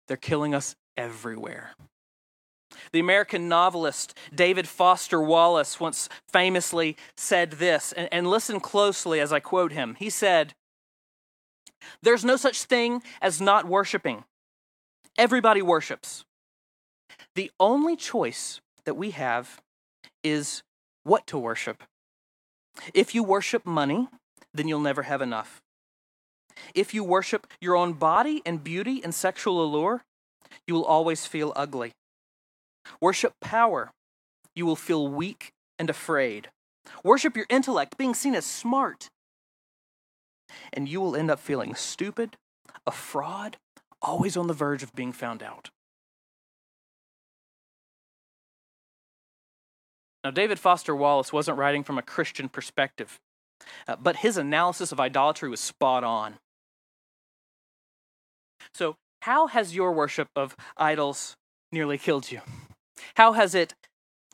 They're 0.08 0.18
killing 0.18 0.54
us 0.54 0.76
everywhere. 0.96 1.72
The 2.92 3.00
American 3.00 3.50
novelist 3.50 4.18
David 4.34 4.68
Foster 4.68 5.22
Wallace 5.22 5.80
once 5.80 6.10
famously 6.28 6.98
said 7.16 7.52
this, 7.52 7.92
and, 7.94 8.10
and, 8.12 8.28
listen 8.28 8.60
closely 8.60 9.20
as 9.20 9.32
I 9.32 9.40
quote 9.40 9.72
him. 9.72 9.96
He 9.98 10.10
said, 10.10 10.54
There's 12.02 12.26
no 12.26 12.36
such 12.36 12.64
thing 12.64 13.02
as 13.22 13.42
not 13.42 13.66
worshiping. 13.66 14.26
Everybody 15.18 15.62
worships. 15.62 16.26
The 17.36 17.52
only 17.60 17.96
choice 17.96 18.62
that 18.86 18.96
we 18.96 19.12
have 19.12 19.62
is 20.24 20.64
what 21.04 21.28
to 21.28 21.38
worship. 21.38 21.84
If 22.94 23.14
you 23.14 23.24
worship 23.24 23.66
money, 23.66 24.08
then 24.54 24.68
you'll 24.68 24.80
never 24.80 25.04
have 25.04 25.22
enough. 25.22 25.62
If 26.74 26.94
you 26.94 27.04
worship 27.04 27.48
your 27.60 27.76
own 27.76 27.94
body 27.94 28.42
and 28.46 28.64
beauty 28.64 29.02
and 29.04 29.14
sexual 29.14 29.62
allure, 29.62 30.04
you 30.66 30.74
will 30.74 30.86
always 30.86 31.26
feel 31.26 31.52
ugly. 31.56 31.92
Worship 33.02 33.34
power, 33.42 33.92
you 34.56 34.66
will 34.66 34.76
feel 34.78 35.08
weak 35.08 35.52
and 35.78 35.90
afraid. 35.90 36.50
Worship 37.04 37.36
your 37.36 37.48
intellect, 37.50 37.98
being 37.98 38.14
seen 38.14 38.36
as 38.36 38.46
smart, 38.46 39.10
and 40.72 40.88
you 40.88 41.02
will 41.02 41.16
end 41.16 41.30
up 41.30 41.40
feeling 41.40 41.76
stupid, 41.76 42.38
a 42.86 42.92
fraud, 42.92 43.58
always 44.02 44.38
on 44.38 44.48
the 44.48 44.54
verge 44.54 44.84
of 44.84 44.94
being 44.94 45.12
found 45.12 45.44
out. 45.44 45.70
Now, 50.26 50.32
David 50.32 50.58
Foster 50.58 50.96
Wallace 50.96 51.32
wasn't 51.32 51.60
writing 51.60 51.84
from 51.84 52.00
a 52.00 52.02
Christian 52.02 52.50
perspective, 52.50 53.20
uh, 53.88 53.96
but 53.96 54.16
his 54.16 54.38
analysis 54.38 54.92
of 54.92 55.00
idolatry 55.00 55.50
was 55.50 55.60
spot 55.60 56.04
on. 56.04 56.38
So, 58.74 58.96
how 59.22 59.46
has 59.46 59.76
your 59.76 59.92
worship 59.92 60.30
of 60.36 60.56
idols 60.78 61.36
nearly 61.72 62.00
killed 62.00 62.32
you? 62.32 62.42
How 63.18 63.34
has 63.34 63.54
it 63.54 63.76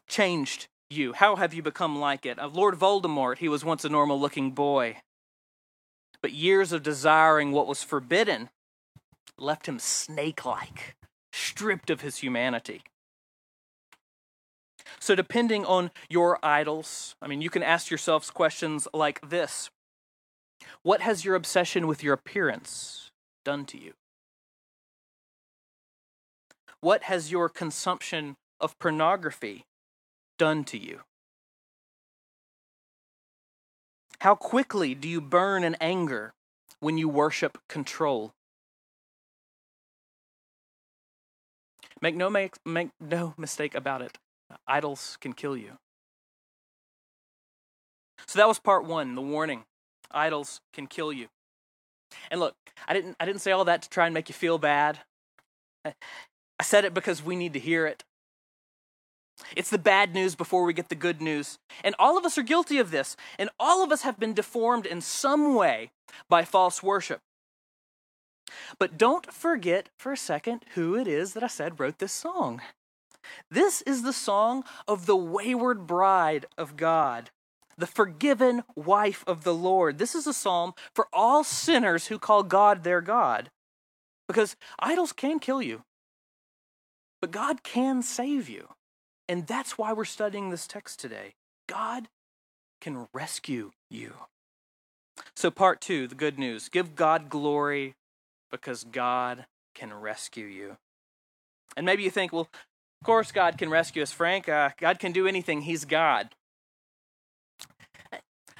changed 0.08 0.70
you? 0.90 1.12
How 1.12 1.36
have 1.36 1.54
you 1.54 1.62
become 1.62 2.00
like 2.00 2.26
it? 2.26 2.40
Of 2.40 2.56
Lord 2.56 2.76
Voldemort, 2.76 3.40
he 3.40 3.50
was 3.50 3.66
once 3.66 3.84
a 3.84 3.90
normal 3.90 4.18
looking 4.18 4.52
boy. 4.52 4.96
But 6.22 6.32
years 6.32 6.72
of 6.72 6.84
desiring 6.84 7.52
what 7.52 7.68
was 7.68 7.84
forbidden 7.84 8.50
left 9.38 9.68
him 9.68 9.78
snake 9.78 10.46
like, 10.46 10.96
stripped 11.34 11.90
of 11.90 12.00
his 12.00 12.20
humanity. 12.20 12.84
So, 15.00 15.16
depending 15.16 15.66
on 15.66 15.92
your 16.10 16.40
idols, 16.44 17.16
I 17.22 17.28
mean, 17.28 17.42
you 17.42 17.50
can 17.50 17.64
ask 17.64 17.90
yourselves 17.90 18.30
questions 18.30 18.88
like 18.94 19.22
this 19.28 19.70
What 20.84 21.02
has 21.02 21.26
your 21.26 21.36
obsession 21.36 21.88
with 21.88 22.04
your 22.04 22.14
appearance 22.14 23.12
done 23.44 23.66
to 23.66 23.78
you? 23.78 23.94
What 26.82 27.04
has 27.04 27.32
your 27.32 27.48
consumption 27.48 28.38
of 28.60 28.78
pornography 28.80 29.66
done 30.38 30.64
to 30.66 30.78
you? 30.78 31.02
How 34.22 34.36
quickly 34.36 34.94
do 34.94 35.08
you 35.10 35.22
burn 35.22 35.64
in 35.64 35.76
anger 35.82 36.34
when 36.80 36.98
you 36.98 37.10
worship 37.10 37.58
control? 37.68 38.34
Make 42.02 42.16
no, 42.16 42.30
make, 42.30 42.56
make 42.66 42.90
no 43.00 43.34
mistake 43.38 43.76
about 43.76 44.02
it. 44.02 44.18
Idols 44.68 45.18
can 45.22 45.34
kill 45.34 45.58
you. 45.58 45.78
So 48.28 48.40
that 48.40 48.48
was 48.48 48.60
part 48.60 48.86
one, 48.86 49.16
the 49.16 49.22
warning. 49.22 49.64
Idols 50.12 50.62
can 50.74 50.88
kill 50.88 51.12
you. 51.12 51.28
And 52.30 52.40
look, 52.40 52.56
I 52.88 52.94
didn't 52.94 53.16
I 53.20 53.26
didn't 53.26 53.42
say 53.42 53.52
all 53.52 53.66
that 53.66 53.82
to 53.84 53.90
try 53.90 54.06
and 54.06 54.14
make 54.14 54.30
you 54.30 54.34
feel 54.34 54.58
bad. 54.58 55.00
I 55.86 56.64
said 56.64 56.86
it 56.86 56.94
because 56.94 57.24
we 57.24 57.36
need 57.36 57.54
to 57.54 57.60
hear 57.60 57.88
it. 57.88 58.04
It's 59.56 59.70
the 59.70 59.80
bad 59.80 60.14
news 60.14 60.36
before 60.36 60.64
we 60.64 60.74
get 60.74 60.90
the 60.90 60.96
good 60.96 61.22
news. 61.22 61.58
And 61.84 61.96
all 61.98 62.18
of 62.18 62.26
us 62.26 62.38
are 62.38 62.44
guilty 62.44 62.78
of 62.78 62.92
this. 62.92 63.18
And 63.40 63.50
all 63.60 63.84
of 63.84 63.92
us 63.92 64.04
have 64.04 64.20
been 64.20 64.34
deformed 64.34 64.86
in 64.86 65.02
some 65.02 65.56
way 65.56 65.92
by 66.30 66.46
false 66.46 66.84
worship. 66.84 67.22
But 68.78 68.98
don't 68.98 69.32
forget 69.34 69.90
for 69.98 70.12
a 70.12 70.18
second 70.18 70.66
who 70.76 70.96
it 70.96 71.08
is 71.08 71.34
that 71.34 71.44
I 71.44 71.48
said 71.48 71.80
wrote 71.80 72.00
this 72.00 72.14
song. 72.14 72.62
This 73.50 73.82
is 73.84 74.04
the 74.04 74.14
song 74.14 74.64
of 74.88 75.06
the 75.06 75.16
wayward 75.16 75.88
bride 75.88 76.46
of 76.58 76.78
God, 76.78 77.30
the 77.78 77.88
forgiven 77.88 78.64
wife 78.76 79.24
of 79.28 79.44
the 79.44 79.54
Lord. 79.54 79.98
This 79.98 80.16
is 80.16 80.28
a 80.28 80.34
psalm 80.34 80.74
for 80.94 81.08
all 81.12 81.44
sinners 81.44 82.08
who 82.08 82.20
call 82.20 82.44
God 82.44 82.84
their 82.84 83.02
God. 83.02 83.50
Because 84.28 84.56
idols 84.80 85.12
can 85.12 85.40
kill 85.40 85.62
you. 85.62 85.84
But 87.22 87.32
God 87.32 87.64
can 87.64 88.02
save 88.02 88.50
you. 88.50 88.70
And 89.28 89.48
that's 89.48 89.78
why 89.78 89.94
we're 89.94 90.06
studying 90.06 90.50
this 90.50 90.68
text 90.68 91.00
today. 91.00 91.36
God 91.68 92.10
can 92.82 93.08
rescue 93.14 93.72
you. 93.90 94.14
So, 95.36 95.52
part 95.52 95.82
two, 95.82 96.08
the 96.08 96.16
good 96.16 96.40
news 96.40 96.68
give 96.68 96.96
God 96.96 97.30
glory 97.30 97.96
because 98.50 98.84
God 98.84 99.46
can 99.74 99.94
rescue 99.94 100.46
you. 100.46 100.78
And 101.78 101.86
maybe 101.86 102.04
you 102.04 102.10
think, 102.10 102.34
well, 102.34 102.50
of 103.02 103.06
course, 103.06 103.32
God 103.32 103.58
can 103.58 103.72
rescue 103.72 104.04
us, 104.04 104.12
Frank. 104.12 104.48
Uh, 104.48 104.70
God 104.78 105.00
can 105.00 105.12
do 105.12 105.26
anything, 105.26 105.64
He's 105.64 105.86
God. 105.86 106.30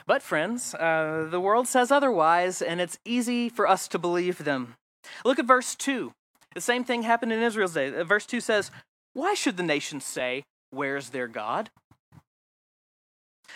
But, 0.08 0.24
friends, 0.24 0.74
uh, 0.74 1.28
the 1.30 1.40
world 1.40 1.68
says 1.68 1.92
otherwise, 1.92 2.60
and 2.60 2.82
it's 2.82 2.98
easy 3.06 3.50
for 3.50 3.68
us 3.68 3.88
to 3.90 4.00
believe 4.00 4.44
them. 4.44 4.76
Look 5.24 5.38
at 5.38 5.46
verse 5.46 5.76
2. 5.76 6.12
The 6.56 6.62
same 6.62 6.84
thing 6.84 7.04
happened 7.04 7.32
in 7.32 7.44
Israel's 7.44 7.76
day. 7.76 7.94
Uh, 7.94 8.04
verse 8.04 8.26
2 8.26 8.42
says, 8.42 8.72
Why 9.14 9.36
should 9.36 9.58
the 9.58 9.64
nations 9.64 10.06
say, 10.06 10.44
Where's 10.72 11.10
their 11.10 11.28
God? 11.28 11.70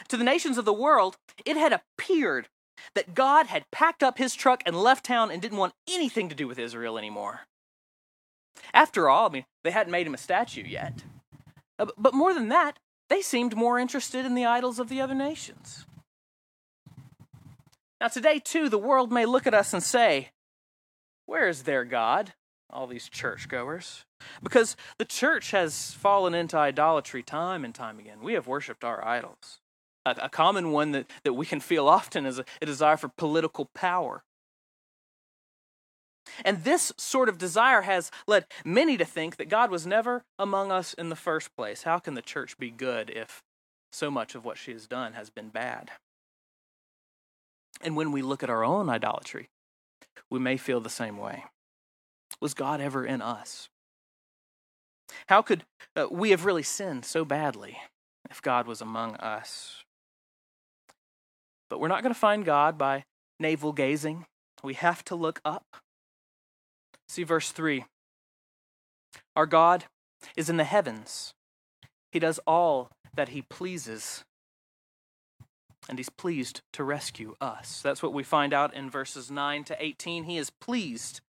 To 0.09 0.17
the 0.17 0.23
nations 0.23 0.59
of 0.59 0.65
the 0.65 0.73
world, 0.73 1.17
it 1.45 1.57
had 1.57 1.73
appeared 1.73 2.47
that 2.93 3.15
God 3.15 3.47
had 3.47 3.71
packed 3.71 4.03
up 4.03 4.19
his 4.19 4.35
truck 4.35 4.61
and 4.67 4.75
left 4.75 5.03
town 5.03 5.31
and 5.31 5.41
didn't 5.41 5.57
want 5.57 5.73
anything 5.89 6.29
to 6.29 6.35
do 6.35 6.47
with 6.47 6.59
Israel 6.59 6.97
anymore. 6.97 7.41
After 8.73 9.09
all, 9.09 9.29
I 9.29 9.33
mean, 9.33 9.45
they 9.63 9.71
hadn't 9.71 9.91
made 9.91 10.07
him 10.07 10.13
a 10.13 10.17
statue 10.17 10.63
yet. 10.63 11.03
Uh, 11.77 11.87
but 11.97 12.13
more 12.13 12.33
than 12.33 12.49
that, 12.49 12.79
they 13.09 13.21
seemed 13.21 13.55
more 13.55 13.79
interested 13.79 14.25
in 14.25 14.35
the 14.35 14.45
idols 14.45 14.79
of 14.79 14.89
the 14.89 15.01
other 15.01 15.15
nations. 15.15 15.85
Now, 18.01 18.07
today, 18.07 18.39
too, 18.39 18.69
the 18.69 18.77
world 18.77 19.11
may 19.11 19.25
look 19.25 19.47
at 19.47 19.53
us 19.53 19.73
and 19.73 19.81
say, 19.81 20.31
Where 21.25 21.47
is 21.47 21.63
their 21.63 21.85
God? 21.85 22.33
all 22.69 22.87
these 22.87 23.09
churchgoers, 23.09 24.05
because 24.43 24.75
the 24.97 25.05
church 25.05 25.51
has 25.51 25.91
fallen 25.93 26.33
into 26.33 26.57
idolatry 26.57 27.23
time 27.23 27.63
and 27.63 27.73
time 27.73 27.99
again. 27.99 28.19
We 28.21 28.33
have 28.33 28.47
worshiped 28.47 28.83
our 28.83 29.03
idols. 29.05 29.59
A, 30.05 30.29
common 30.29 30.71
one 30.71 30.91
that, 30.91 31.09
that 31.23 31.33
we 31.33 31.47
can 31.47 31.59
feel 31.59 31.87
often 31.87 32.27
is 32.27 32.37
a, 32.37 32.45
a 32.61 32.65
desire 32.65 32.97
for 32.97 33.07
political 33.07 33.65
power. 33.73 34.23
And 36.43 36.63
this 36.63 36.91
sort 36.97 37.29
of 37.29 37.37
desire 37.37 37.81
has 37.81 38.11
led 38.27 38.45
many 38.63 38.97
to 38.97 39.05
think 39.05 39.37
that 39.37 39.49
God 39.49 39.69
was 39.69 39.85
never 39.85 40.23
among 40.39 40.71
us 40.71 40.93
in 40.93 41.09
the 41.09 41.15
first 41.15 41.55
place. 41.55 41.83
How 41.83 41.99
can 41.99 42.13
the 42.13 42.21
church 42.21 42.57
be 42.57 42.71
good 42.71 43.09
if 43.09 43.43
so 43.91 44.09
much 44.09 44.35
of 44.35 44.43
what 44.43 44.57
she 44.57 44.71
has 44.71 44.87
done 44.87 45.13
has 45.13 45.29
been 45.29 45.49
bad? 45.49 45.91
And 47.81 47.95
when 47.95 48.11
we 48.11 48.21
look 48.21 48.43
at 48.43 48.49
our 48.49 48.63
own 48.63 48.89
idolatry, 48.89 49.49
we 50.29 50.39
may 50.39 50.57
feel 50.57 50.79
the 50.79 50.89
same 50.89 51.17
way. 51.17 51.43
Was 52.41 52.53
God 52.53 52.81
ever 52.81 53.05
in 53.05 53.21
us? 53.21 53.69
How 55.27 55.41
could 55.41 55.63
uh, 55.95 56.07
we 56.09 56.31
have 56.31 56.45
really 56.45 56.63
sinned 56.63 57.05
so 57.05 57.23
badly 57.23 57.77
if 58.29 58.41
God 58.41 58.67
was 58.67 58.81
among 58.81 59.15
us? 59.17 59.83
But 61.69 61.79
we're 61.79 61.87
not 61.87 62.01
going 62.01 62.13
to 62.13 62.19
find 62.19 62.45
God 62.45 62.77
by 62.77 63.05
navel 63.39 63.73
gazing. 63.73 64.25
We 64.63 64.73
have 64.75 65.03
to 65.05 65.15
look 65.15 65.41
up. 65.45 65.77
See 67.07 67.23
verse 67.23 67.51
3. 67.51 67.85
Our 69.35 69.45
God 69.45 69.85
is 70.35 70.49
in 70.49 70.57
the 70.57 70.63
heavens, 70.63 71.33
He 72.11 72.19
does 72.19 72.39
all 72.47 72.89
that 73.15 73.29
He 73.29 73.41
pleases. 73.41 74.23
And 75.87 75.99
He's 75.99 76.09
pleased 76.09 76.61
to 76.73 76.83
rescue 76.83 77.35
us. 77.39 77.81
That's 77.83 78.01
what 78.01 78.13
we 78.13 78.23
find 78.23 78.53
out 78.53 78.73
in 78.73 78.89
verses 78.89 79.29
9 79.29 79.63
to 79.65 79.77
18. 79.79 80.23
He 80.23 80.37
is 80.37 80.49
pleased 80.49 81.21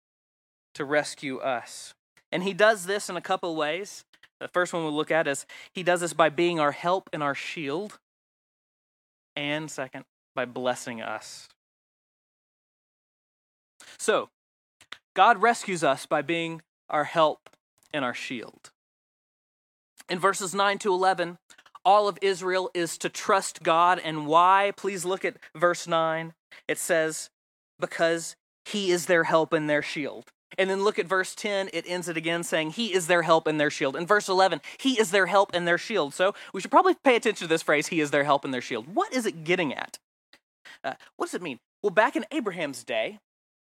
to 0.75 0.85
rescue 0.85 1.39
us. 1.39 1.93
And 2.33 2.43
He 2.43 2.55
does 2.55 2.87
this 2.87 3.11
in 3.11 3.17
a 3.17 3.21
couple 3.21 3.55
ways. 3.55 4.05
The 4.41 4.49
first 4.49 4.73
one 4.73 4.83
we'll 4.83 4.93
look 4.93 5.11
at 5.11 5.29
is 5.29 5.45
He 5.75 5.83
does 5.83 6.01
this 6.01 6.15
by 6.15 6.31
being 6.31 6.59
our 6.59 6.73
help 6.73 7.11
and 7.13 7.23
our 7.23 7.35
shield. 7.35 7.99
And 9.35 9.71
second, 9.71 10.07
by 10.35 10.47
blessing 10.47 11.03
us. 11.03 11.49
So, 13.99 14.31
God 15.17 15.41
rescues 15.41 15.83
us 15.83 16.05
by 16.05 16.21
being 16.21 16.61
our 16.91 17.05
help 17.05 17.49
and 17.91 18.05
our 18.05 18.13
shield. 18.13 18.71
In 20.11 20.19
verses 20.19 20.55
9 20.55 20.77
to 20.81 20.93
11, 20.93 21.39
all 21.87 22.07
of 22.07 22.19
Israel 22.21 22.71
is 22.75 22.99
to 22.99 23.09
trust 23.09 23.63
God. 23.63 23.99
And 24.05 24.27
why? 24.27 24.75
Please 24.77 25.07
look 25.07 25.25
at 25.25 25.39
verse 25.55 25.89
9. 25.89 26.35
It 26.69 26.77
says, 26.77 27.31
Because 27.81 28.37
he 28.67 28.91
is 28.91 29.07
their 29.07 29.25
help 29.25 29.55
and 29.55 29.71
their 29.71 29.81
shield. 29.81 30.27
And 30.59 30.69
then 30.69 30.85
look 30.85 30.99
at 30.99 31.07
verse 31.07 31.35
10, 31.35 31.71
it 31.73 31.87
ends 31.89 32.09
it 32.11 32.19
again 32.19 32.43
saying, 32.43 32.73
He 32.73 32.93
is 32.93 33.07
their 33.07 33.23
help 33.23 33.47
and 33.47 33.59
their 33.59 33.71
shield. 33.71 33.97
In 33.97 34.07
verse 34.07 34.29
11, 34.29 34.61
He 34.79 35.01
is 35.01 35.13
their 35.13 35.27
help 35.27 35.51
and 35.55 35.67
their 35.67 35.79
shield. 35.79 36.13
So 36.13 36.35
we 36.53 36.61
should 36.61 36.71
probably 36.71 36.95
pay 36.95 37.17
attention 37.17 37.47
to 37.47 37.49
this 37.49 37.63
phrase, 37.63 37.87
He 37.87 38.01
is 38.01 38.11
their 38.11 38.25
help 38.25 38.45
and 38.45 38.53
their 38.53 38.61
shield. 38.61 38.95
What 38.95 39.15
is 39.15 39.25
it 39.25 39.45
getting 39.45 39.73
at? 39.73 39.99
Uh, 40.85 40.93
what 41.17 41.27
does 41.27 41.35
it 41.35 41.43
mean? 41.43 41.59
Well, 41.83 41.91
back 41.91 42.17
in 42.17 42.27
Abraham's 42.31 42.85
day, 42.85 43.19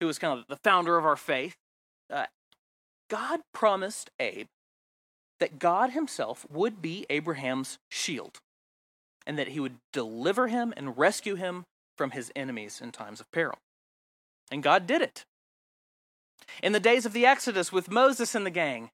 who 0.02 0.08
was 0.08 0.18
kind 0.18 0.38
of 0.38 0.46
the 0.48 0.56
founder 0.56 0.98
of 0.98 1.06
our 1.06 1.16
faith, 1.16 1.54
uh, 2.12 2.26
God 3.08 3.40
promised 3.54 4.10
Abe 4.18 4.48
that 5.38 5.58
God 5.58 5.90
himself 5.90 6.44
would 6.50 6.82
be 6.82 7.06
Abraham's 7.08 7.78
shield 7.88 8.40
and 9.26 9.38
that 9.38 9.48
he 9.48 9.60
would 9.60 9.76
deliver 9.92 10.48
him 10.48 10.74
and 10.76 10.98
rescue 10.98 11.36
him 11.36 11.64
from 11.96 12.10
his 12.10 12.32
enemies 12.34 12.80
in 12.82 12.90
times 12.90 13.20
of 13.20 13.30
peril. 13.32 13.58
And 14.50 14.62
God 14.62 14.86
did 14.86 15.02
it. 15.02 15.24
In 16.62 16.72
the 16.72 16.80
days 16.80 17.06
of 17.06 17.12
the 17.12 17.24
Exodus 17.24 17.72
with 17.72 17.90
Moses 17.90 18.34
and 18.34 18.44
the 18.44 18.50
gang, 18.50 18.90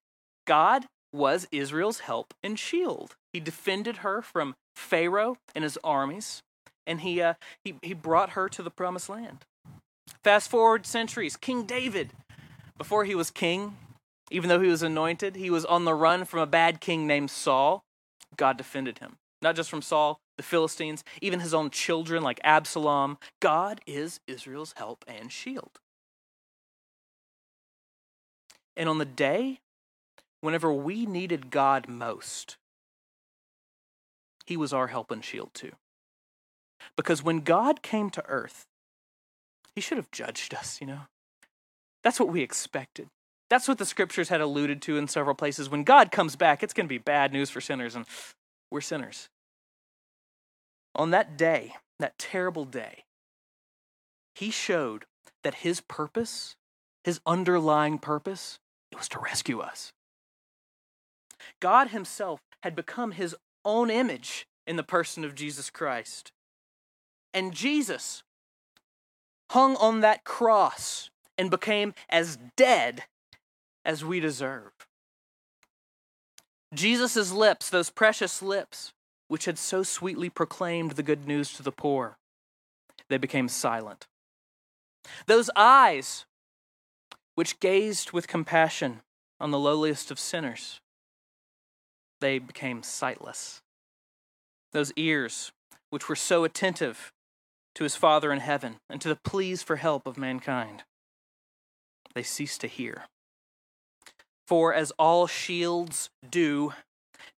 God 0.47 0.87
was 1.13 1.49
Israel's 1.51 2.01
help 2.01 2.35
and 2.43 2.59
shield. 2.59 3.17
He 3.33 3.41
defended 3.41 3.99
her 3.99 4.21
from 4.21 4.57
Pharaoh 4.77 5.37
and 5.55 5.65
his 5.65 5.79
armies, 5.83 6.43
and 6.87 7.01
he, 7.01 7.23
uh, 7.23 7.35
he, 7.65 7.77
he 7.83 7.95
brought 7.95 8.31
her 8.31 8.49
to 8.51 8.63
the 8.63 8.71
promised 8.71 9.09
land. 9.09 9.47
Fast 10.23 10.51
forward 10.51 10.87
centuries, 10.87 11.37
King 11.37 11.65
David 11.65 12.11
before 12.79 13.05
he 13.05 13.15
was 13.15 13.31
king, 13.31 13.77
even 14.31 14.49
though 14.49 14.61
he 14.61 14.71
was 14.71 14.83
anointed, 14.83 15.35
he 15.37 15.51
was 15.51 15.65
on 15.65 15.85
the 15.85 15.95
run 15.95 16.25
from 16.25 16.41
a 16.41 16.47
bad 16.47 16.81
king 16.81 17.07
named 17.07 17.31
Saul. 17.31 17.83
God 18.37 18.57
defended 18.57 19.01
him. 19.01 19.17
Not 19.43 19.57
just 19.57 19.69
from 19.69 19.83
Saul, 19.83 20.21
the 20.37 20.43
Philistines, 20.43 21.05
even 21.21 21.41
his 21.41 21.53
own 21.53 21.71
children 21.71 22.23
like 22.23 22.41
Absalom. 22.45 23.19
God 23.41 23.81
is 23.87 24.21
Israel's 24.27 24.75
help 24.77 25.05
and 25.09 25.31
shield. 25.31 25.81
And 28.77 28.89
on 28.89 28.99
the 28.99 29.05
day 29.05 29.59
whenever 30.41 30.73
we 30.73 31.05
needed 31.05 31.51
God 31.51 31.89
most, 31.89 32.57
he 34.47 34.57
was 34.57 34.73
our 34.73 34.87
help 34.87 35.11
and 35.11 35.25
shield 35.25 35.51
too. 35.53 35.73
Because 36.97 37.25
when 37.25 37.41
God 37.41 37.83
came 37.83 38.09
to 38.11 38.25
earth, 38.27 38.68
he 39.79 39.81
should 39.81 39.97
have 39.97 40.11
judged 40.11 40.55
us, 40.55 40.81
you 40.81 40.89
know. 40.89 41.03
That's 42.03 42.19
what 42.19 42.31
we 42.31 42.43
expected. 42.43 43.07
That's 43.49 43.69
what 43.69 43.79
the 43.79 43.87
scriptures 43.87 44.29
had 44.29 44.41
alluded 44.41 44.83
to 44.83 44.99
in 44.99 45.07
several 45.07 45.37
places. 45.37 45.71
When 45.71 45.85
God 45.85 46.11
comes 46.11 46.35
back, 46.35 46.65
it's 46.65 46.75
going 46.75 46.87
to 46.87 46.93
be 46.93 46.99
bad 46.99 47.33
news 47.33 47.49
for 47.49 47.61
sinners, 47.61 47.95
and 47.95 48.05
we're 48.73 48.81
sinners. 48.81 49.29
On 50.97 51.13
that 51.13 51.37
day, 51.37 51.75
that 52.01 52.19
terrible 52.19 52.65
day, 52.65 53.05
he 54.35 54.51
showed 54.51 55.05
that 55.45 55.55
his 55.55 55.81
purpose, 55.81 56.57
his 57.05 57.21
underlying 57.25 57.99
purpose, 58.01 58.59
it 58.91 58.99
was 58.99 59.09
to 59.11 59.21
rescue 59.21 59.61
us. 59.61 59.93
God 61.61 61.91
himself 61.91 62.41
had 62.65 62.75
become 62.75 63.13
his 63.13 63.37
own 63.65 63.91
image 63.91 64.45
in 64.67 64.75
the 64.75 64.83
person 64.83 65.25
of 65.25 65.37
Jesus 65.37 65.71
Christ. 65.71 66.33
And 67.33 67.55
Jesus 67.55 68.25
hung 69.51 69.77
on 69.77 70.01
that 70.01 70.25
cross 70.25 71.11
and 71.37 71.51
became 71.51 71.95
as 72.09 72.39
dead 72.57 73.05
as 73.85 74.05
we 74.05 74.21
deserve. 74.21 74.73
Jesus' 76.75 77.33
lips, 77.33 77.71
those 77.71 77.91
precious 77.91 78.43
lips, 78.43 78.93
which 79.29 79.47
had 79.47 79.59
so 79.59 79.83
sweetly 79.83 80.29
proclaimed 80.29 80.93
the 80.93 81.03
good 81.03 81.27
news 81.27 81.53
to 81.55 81.63
the 81.63 81.73
poor, 81.73 82.19
they 83.09 83.19
became 83.19 83.49
silent. 83.49 84.07
Those 85.27 85.49
eyes, 85.57 86.27
which 87.35 87.61
gazed 87.61 88.13
with 88.13 88.29
compassion 88.29 89.01
on 89.41 89.51
the 89.51 89.59
lowliest 89.59 90.11
of 90.11 90.19
sinners, 90.19 90.81
they 92.21 92.39
became 92.39 92.83
sightless. 92.83 93.63
Those 94.73 94.93
ears, 94.97 95.53
which 95.89 96.09
were 96.09 96.17
so 96.17 96.45
attentive 96.45 97.13
to 97.75 97.85
his 97.85 97.97
Father 97.97 98.33
in 98.33 98.41
heaven 98.41 98.77
and 98.91 99.01
to 99.01 99.09
the 99.09 99.17
pleas 99.17 99.63
for 99.63 99.77
help 99.77 100.07
of 100.07 100.19
mankind, 100.19 100.85
they 102.15 102.23
cease 102.23 102.59
to 102.59 102.67
hear. 102.67 103.05
For 104.47 104.73
as 104.73 104.93
all 104.99 105.27
shields 105.27 106.11
do, 106.29 106.73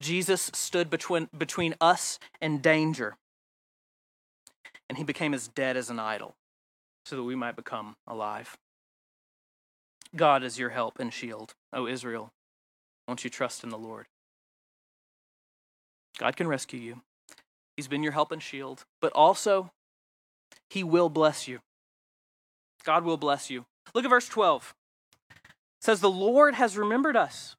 Jesus 0.00 0.50
stood 0.54 0.88
between, 0.88 1.28
between 1.36 1.74
us 1.80 2.18
and 2.40 2.62
danger, 2.62 3.16
and 4.88 4.96
he 4.96 5.04
became 5.04 5.34
as 5.34 5.48
dead 5.48 5.76
as 5.76 5.90
an 5.90 5.98
idol, 5.98 6.36
so 7.04 7.16
that 7.16 7.24
we 7.24 7.34
might 7.34 7.56
become 7.56 7.96
alive. 8.06 8.56
God 10.16 10.42
is 10.42 10.58
your 10.58 10.70
help 10.70 10.98
and 10.98 11.12
shield, 11.12 11.54
O 11.72 11.86
Israel. 11.86 12.32
Won't 13.06 13.24
you 13.24 13.30
trust 13.30 13.62
in 13.64 13.70
the 13.70 13.78
Lord? 13.78 14.06
God 16.18 16.36
can 16.36 16.48
rescue 16.48 16.80
you. 16.80 17.02
He's 17.76 17.88
been 17.88 18.02
your 18.02 18.12
help 18.12 18.32
and 18.32 18.42
shield, 18.42 18.84
but 19.00 19.12
also, 19.12 19.70
He 20.68 20.84
will 20.84 21.08
bless 21.08 21.48
you. 21.48 21.60
God 22.84 23.04
will 23.04 23.16
bless 23.16 23.50
you. 23.50 23.66
Look 23.94 24.04
at 24.04 24.10
verse 24.10 24.28
12. 24.28 24.74
It 25.30 25.36
says, 25.80 26.00
The 26.00 26.10
Lord 26.10 26.54
has 26.54 26.76
remembered 26.76 27.16
us. 27.16 27.56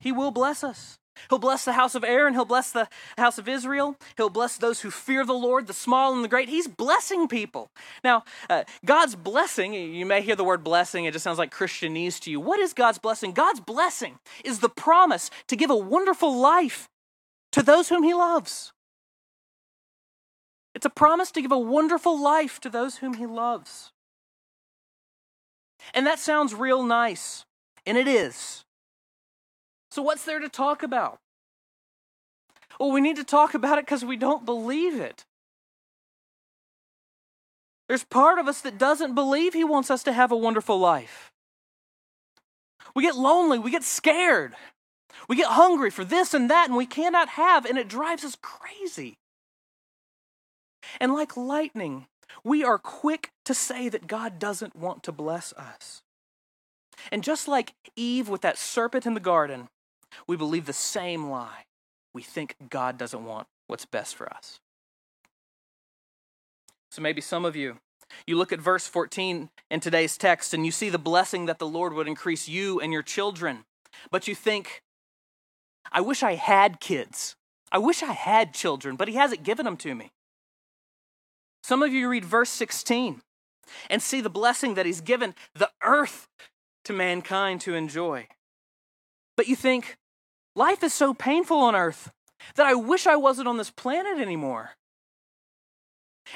He 0.00 0.12
will 0.12 0.30
bless 0.30 0.62
us. 0.62 0.98
He'll 1.28 1.38
bless 1.38 1.64
the 1.64 1.72
house 1.72 1.94
of 1.94 2.04
Aaron. 2.04 2.34
He'll 2.34 2.44
bless 2.44 2.72
the 2.72 2.88
house 3.16 3.38
of 3.38 3.48
Israel. 3.48 3.96
He'll 4.16 4.30
bless 4.30 4.56
those 4.56 4.80
who 4.80 4.90
fear 4.90 5.24
the 5.24 5.32
Lord, 5.32 5.66
the 5.66 5.72
small 5.72 6.14
and 6.14 6.24
the 6.24 6.28
great. 6.28 6.48
He's 6.48 6.68
blessing 6.68 7.28
people. 7.28 7.70
Now, 8.02 8.24
uh, 8.50 8.64
God's 8.84 9.14
blessing, 9.14 9.74
you 9.74 10.06
may 10.06 10.22
hear 10.22 10.36
the 10.36 10.44
word 10.44 10.64
blessing, 10.64 11.04
it 11.04 11.12
just 11.12 11.22
sounds 11.22 11.38
like 11.38 11.54
Christianese 11.54 12.20
to 12.20 12.30
you. 12.30 12.40
What 12.40 12.58
is 12.58 12.72
God's 12.72 12.98
blessing? 12.98 13.32
God's 13.32 13.60
blessing 13.60 14.18
is 14.44 14.58
the 14.58 14.68
promise 14.68 15.30
to 15.48 15.56
give 15.56 15.70
a 15.70 15.76
wonderful 15.76 16.36
life 16.36 16.88
to 17.52 17.62
those 17.62 17.88
whom 17.88 18.02
He 18.02 18.14
loves. 18.14 18.72
It's 20.74 20.86
a 20.86 20.90
promise 20.90 21.30
to 21.32 21.42
give 21.42 21.52
a 21.52 21.58
wonderful 21.58 22.20
life 22.20 22.60
to 22.60 22.70
those 22.70 22.96
whom 22.96 23.14
He 23.14 23.26
loves. 23.26 23.92
And 25.92 26.06
that 26.06 26.18
sounds 26.18 26.54
real 26.54 26.82
nice, 26.82 27.44
and 27.86 27.96
it 27.96 28.08
is. 28.08 28.64
So, 29.90 30.02
what's 30.02 30.24
there 30.24 30.40
to 30.40 30.48
talk 30.48 30.82
about? 30.82 31.18
Well, 32.80 32.90
we 32.90 33.00
need 33.00 33.16
to 33.16 33.24
talk 33.24 33.54
about 33.54 33.78
it 33.78 33.84
because 33.84 34.04
we 34.04 34.16
don't 34.16 34.44
believe 34.44 35.00
it. 35.00 35.24
There's 37.88 38.04
part 38.04 38.38
of 38.38 38.48
us 38.48 38.60
that 38.62 38.78
doesn't 38.78 39.14
believe 39.14 39.54
He 39.54 39.62
wants 39.62 39.90
us 39.90 40.02
to 40.04 40.12
have 40.12 40.32
a 40.32 40.36
wonderful 40.36 40.78
life. 40.78 41.30
We 42.94 43.02
get 43.02 43.16
lonely. 43.16 43.58
We 43.58 43.70
get 43.70 43.84
scared. 43.84 44.54
We 45.28 45.36
get 45.36 45.50
hungry 45.50 45.90
for 45.90 46.04
this 46.04 46.34
and 46.34 46.50
that, 46.50 46.68
and 46.68 46.76
we 46.76 46.86
cannot 46.86 47.30
have, 47.30 47.64
and 47.64 47.78
it 47.78 47.88
drives 47.88 48.24
us 48.24 48.36
crazy. 48.40 49.18
And 51.00 51.12
like 51.12 51.36
lightning, 51.36 52.06
we 52.42 52.64
are 52.64 52.78
quick 52.78 53.30
to 53.44 53.54
say 53.54 53.88
that 53.88 54.06
God 54.06 54.38
doesn't 54.38 54.76
want 54.76 55.02
to 55.04 55.12
bless 55.12 55.52
us. 55.54 56.02
And 57.12 57.22
just 57.22 57.48
like 57.48 57.74
Eve 57.96 58.28
with 58.28 58.42
that 58.42 58.58
serpent 58.58 59.06
in 59.06 59.14
the 59.14 59.20
garden, 59.20 59.68
we 60.26 60.36
believe 60.36 60.66
the 60.66 60.72
same 60.72 61.28
lie. 61.30 61.66
We 62.12 62.22
think 62.22 62.56
God 62.70 62.96
doesn't 62.96 63.24
want 63.24 63.46
what's 63.66 63.86
best 63.86 64.14
for 64.14 64.32
us. 64.32 64.60
So 66.90 67.02
maybe 67.02 67.20
some 67.20 67.44
of 67.44 67.56
you, 67.56 67.78
you 68.26 68.36
look 68.36 68.52
at 68.52 68.60
verse 68.60 68.86
14 68.86 69.50
in 69.70 69.80
today's 69.80 70.16
text 70.16 70.54
and 70.54 70.64
you 70.64 70.70
see 70.70 70.90
the 70.90 70.98
blessing 70.98 71.46
that 71.46 71.58
the 71.58 71.66
Lord 71.66 71.92
would 71.92 72.06
increase 72.06 72.48
you 72.48 72.80
and 72.80 72.92
your 72.92 73.02
children, 73.02 73.64
but 74.10 74.28
you 74.28 74.34
think, 74.34 74.82
I 75.90 76.00
wish 76.00 76.22
I 76.22 76.34
had 76.34 76.80
kids. 76.80 77.36
I 77.72 77.78
wish 77.78 78.02
I 78.02 78.12
had 78.12 78.54
children, 78.54 78.94
but 78.94 79.08
He 79.08 79.14
hasn't 79.14 79.42
given 79.42 79.64
them 79.64 79.76
to 79.78 79.94
me. 79.94 80.12
Some 81.64 81.82
of 81.82 81.94
you 81.94 82.10
read 82.10 82.26
verse 82.26 82.50
16 82.50 83.22
and 83.88 84.02
see 84.02 84.20
the 84.20 84.28
blessing 84.28 84.74
that 84.74 84.84
He's 84.84 85.00
given 85.00 85.34
the 85.54 85.70
earth 85.82 86.28
to 86.84 86.92
mankind 86.92 87.62
to 87.62 87.74
enjoy. 87.74 88.28
But 89.34 89.48
you 89.48 89.56
think, 89.56 89.96
life 90.54 90.84
is 90.84 90.92
so 90.92 91.14
painful 91.14 91.56
on 91.56 91.74
earth 91.74 92.12
that 92.56 92.66
I 92.66 92.74
wish 92.74 93.06
I 93.06 93.16
wasn't 93.16 93.48
on 93.48 93.56
this 93.56 93.70
planet 93.70 94.18
anymore. 94.18 94.72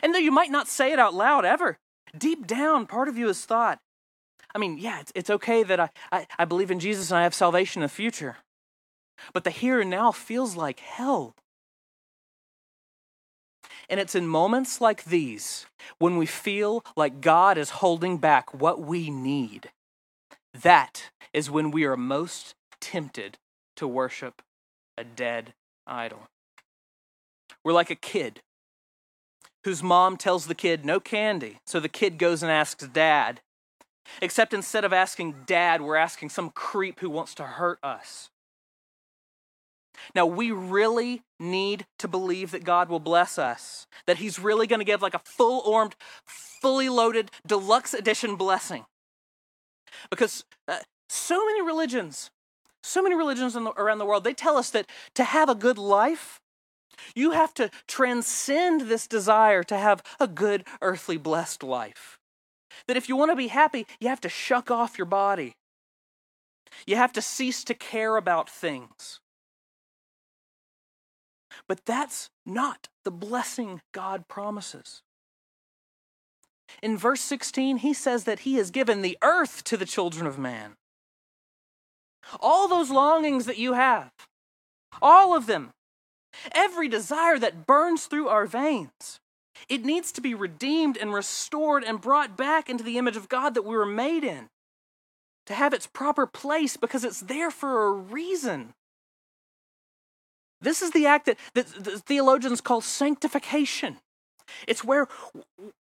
And 0.02 0.14
though 0.14 0.18
you 0.18 0.32
might 0.32 0.50
not 0.50 0.66
say 0.66 0.92
it 0.92 0.98
out 0.98 1.12
loud 1.12 1.44
ever, 1.44 1.76
deep 2.16 2.46
down, 2.46 2.86
part 2.86 3.08
of 3.08 3.18
you 3.18 3.26
has 3.26 3.44
thought, 3.44 3.80
I 4.54 4.58
mean, 4.58 4.78
yeah, 4.78 5.00
it's, 5.00 5.12
it's 5.14 5.28
okay 5.28 5.62
that 5.62 5.78
I, 5.78 5.90
I, 6.10 6.26
I 6.38 6.46
believe 6.46 6.70
in 6.70 6.80
Jesus 6.80 7.10
and 7.10 7.18
I 7.18 7.24
have 7.24 7.34
salvation 7.34 7.82
in 7.82 7.84
the 7.84 7.90
future. 7.90 8.38
But 9.34 9.44
the 9.44 9.50
here 9.50 9.78
and 9.78 9.90
now 9.90 10.10
feels 10.10 10.56
like 10.56 10.80
hell. 10.80 11.34
And 13.88 13.98
it's 13.98 14.14
in 14.14 14.26
moments 14.26 14.80
like 14.80 15.04
these 15.04 15.66
when 15.98 16.16
we 16.18 16.26
feel 16.26 16.84
like 16.96 17.20
God 17.20 17.56
is 17.56 17.70
holding 17.70 18.18
back 18.18 18.52
what 18.52 18.80
we 18.80 19.10
need. 19.10 19.70
That 20.52 21.10
is 21.32 21.50
when 21.50 21.70
we 21.70 21.84
are 21.84 21.96
most 21.96 22.54
tempted 22.80 23.38
to 23.76 23.86
worship 23.86 24.42
a 24.96 25.04
dead 25.04 25.54
idol. 25.86 26.28
We're 27.64 27.72
like 27.72 27.90
a 27.90 27.94
kid 27.94 28.40
whose 29.64 29.82
mom 29.82 30.16
tells 30.16 30.46
the 30.46 30.54
kid 30.54 30.84
no 30.84 31.00
candy, 31.00 31.58
so 31.66 31.80
the 31.80 31.88
kid 31.88 32.18
goes 32.18 32.42
and 32.42 32.52
asks 32.52 32.86
dad. 32.88 33.40
Except 34.22 34.54
instead 34.54 34.84
of 34.84 34.92
asking 34.92 35.44
dad, 35.46 35.82
we're 35.82 35.96
asking 35.96 36.30
some 36.30 36.50
creep 36.50 37.00
who 37.00 37.10
wants 37.10 37.34
to 37.34 37.44
hurt 37.44 37.78
us. 37.82 38.30
Now, 40.14 40.26
we 40.26 40.50
really 40.50 41.22
need 41.38 41.86
to 41.98 42.08
believe 42.08 42.50
that 42.50 42.64
God 42.64 42.88
will 42.88 43.00
bless 43.00 43.38
us, 43.38 43.86
that 44.06 44.18
He's 44.18 44.38
really 44.38 44.66
going 44.66 44.80
to 44.80 44.84
give 44.84 45.02
like 45.02 45.14
a 45.14 45.20
full 45.24 45.72
armed, 45.72 45.96
fully 46.26 46.88
loaded, 46.88 47.30
deluxe 47.46 47.94
edition 47.94 48.36
blessing. 48.36 48.84
Because 50.10 50.44
uh, 50.66 50.78
so 51.08 51.44
many 51.44 51.62
religions, 51.62 52.30
so 52.82 53.02
many 53.02 53.14
religions 53.14 53.54
the, 53.54 53.60
around 53.60 53.98
the 53.98 54.06
world, 54.06 54.24
they 54.24 54.34
tell 54.34 54.56
us 54.56 54.70
that 54.70 54.86
to 55.14 55.24
have 55.24 55.48
a 55.48 55.54
good 55.54 55.78
life, 55.78 56.40
you 57.14 57.32
have 57.32 57.54
to 57.54 57.70
transcend 57.86 58.82
this 58.82 59.06
desire 59.06 59.62
to 59.64 59.76
have 59.76 60.02
a 60.18 60.26
good 60.26 60.64
earthly 60.82 61.16
blessed 61.16 61.62
life. 61.62 62.18
That 62.86 62.96
if 62.96 63.08
you 63.08 63.16
want 63.16 63.30
to 63.30 63.36
be 63.36 63.48
happy, 63.48 63.86
you 64.00 64.08
have 64.08 64.20
to 64.22 64.28
shuck 64.28 64.70
off 64.70 64.98
your 64.98 65.06
body. 65.06 65.54
You 66.86 66.96
have 66.96 67.12
to 67.14 67.22
cease 67.22 67.64
to 67.64 67.74
care 67.74 68.16
about 68.16 68.48
things. 68.50 69.20
But 71.66 71.84
that's 71.84 72.30
not 72.46 72.88
the 73.04 73.10
blessing 73.10 73.80
God 73.92 74.28
promises. 74.28 75.02
In 76.82 76.96
verse 76.96 77.20
16, 77.22 77.78
he 77.78 77.94
says 77.94 78.24
that 78.24 78.40
he 78.40 78.54
has 78.56 78.70
given 78.70 79.02
the 79.02 79.18
earth 79.22 79.64
to 79.64 79.76
the 79.76 79.86
children 79.86 80.26
of 80.26 80.38
man. 80.38 80.76
All 82.40 82.68
those 82.68 82.90
longings 82.90 83.46
that 83.46 83.58
you 83.58 83.72
have, 83.72 84.10
all 85.00 85.34
of 85.34 85.46
them, 85.46 85.70
every 86.52 86.88
desire 86.88 87.38
that 87.38 87.66
burns 87.66 88.06
through 88.06 88.28
our 88.28 88.46
veins, 88.46 89.18
it 89.68 89.84
needs 89.84 90.12
to 90.12 90.20
be 90.20 90.34
redeemed 90.34 90.96
and 90.96 91.12
restored 91.12 91.82
and 91.84 92.00
brought 92.00 92.36
back 92.36 92.68
into 92.68 92.84
the 92.84 92.98
image 92.98 93.16
of 93.16 93.28
God 93.28 93.54
that 93.54 93.64
we 93.64 93.76
were 93.76 93.86
made 93.86 94.24
in, 94.24 94.48
to 95.46 95.54
have 95.54 95.72
its 95.72 95.86
proper 95.86 96.26
place 96.26 96.76
because 96.76 97.04
it's 97.04 97.20
there 97.20 97.50
for 97.50 97.86
a 97.86 97.92
reason. 97.92 98.74
This 100.60 100.82
is 100.82 100.90
the 100.90 101.06
act 101.06 101.26
that, 101.26 101.38
that 101.54 101.66
the 101.84 101.98
theologians 101.98 102.60
call 102.60 102.80
sanctification. 102.80 103.98
It's 104.66 104.82
where 104.82 105.06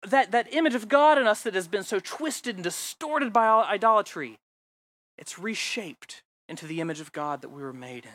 that, 0.08 0.32
that 0.32 0.54
image 0.54 0.76
of 0.76 0.88
God 0.88 1.18
in 1.18 1.26
us 1.26 1.42
that 1.44 1.56
has 1.56 1.68
been 1.68 1.84
so 1.84 2.00
twisted 2.00 2.56
and 2.56 2.64
distorted 2.64 3.34
by 3.34 3.48
idolatry, 3.48 4.38
it's 5.18 5.40
reshaped 5.40 6.22
into 6.50 6.68
the 6.68 6.80
image 6.82 7.00
of 7.00 7.12
God 7.12 7.42
that 7.42 7.50
we 7.50 7.62
were 7.62 7.74
made 7.74 8.06
in. 8.06 8.12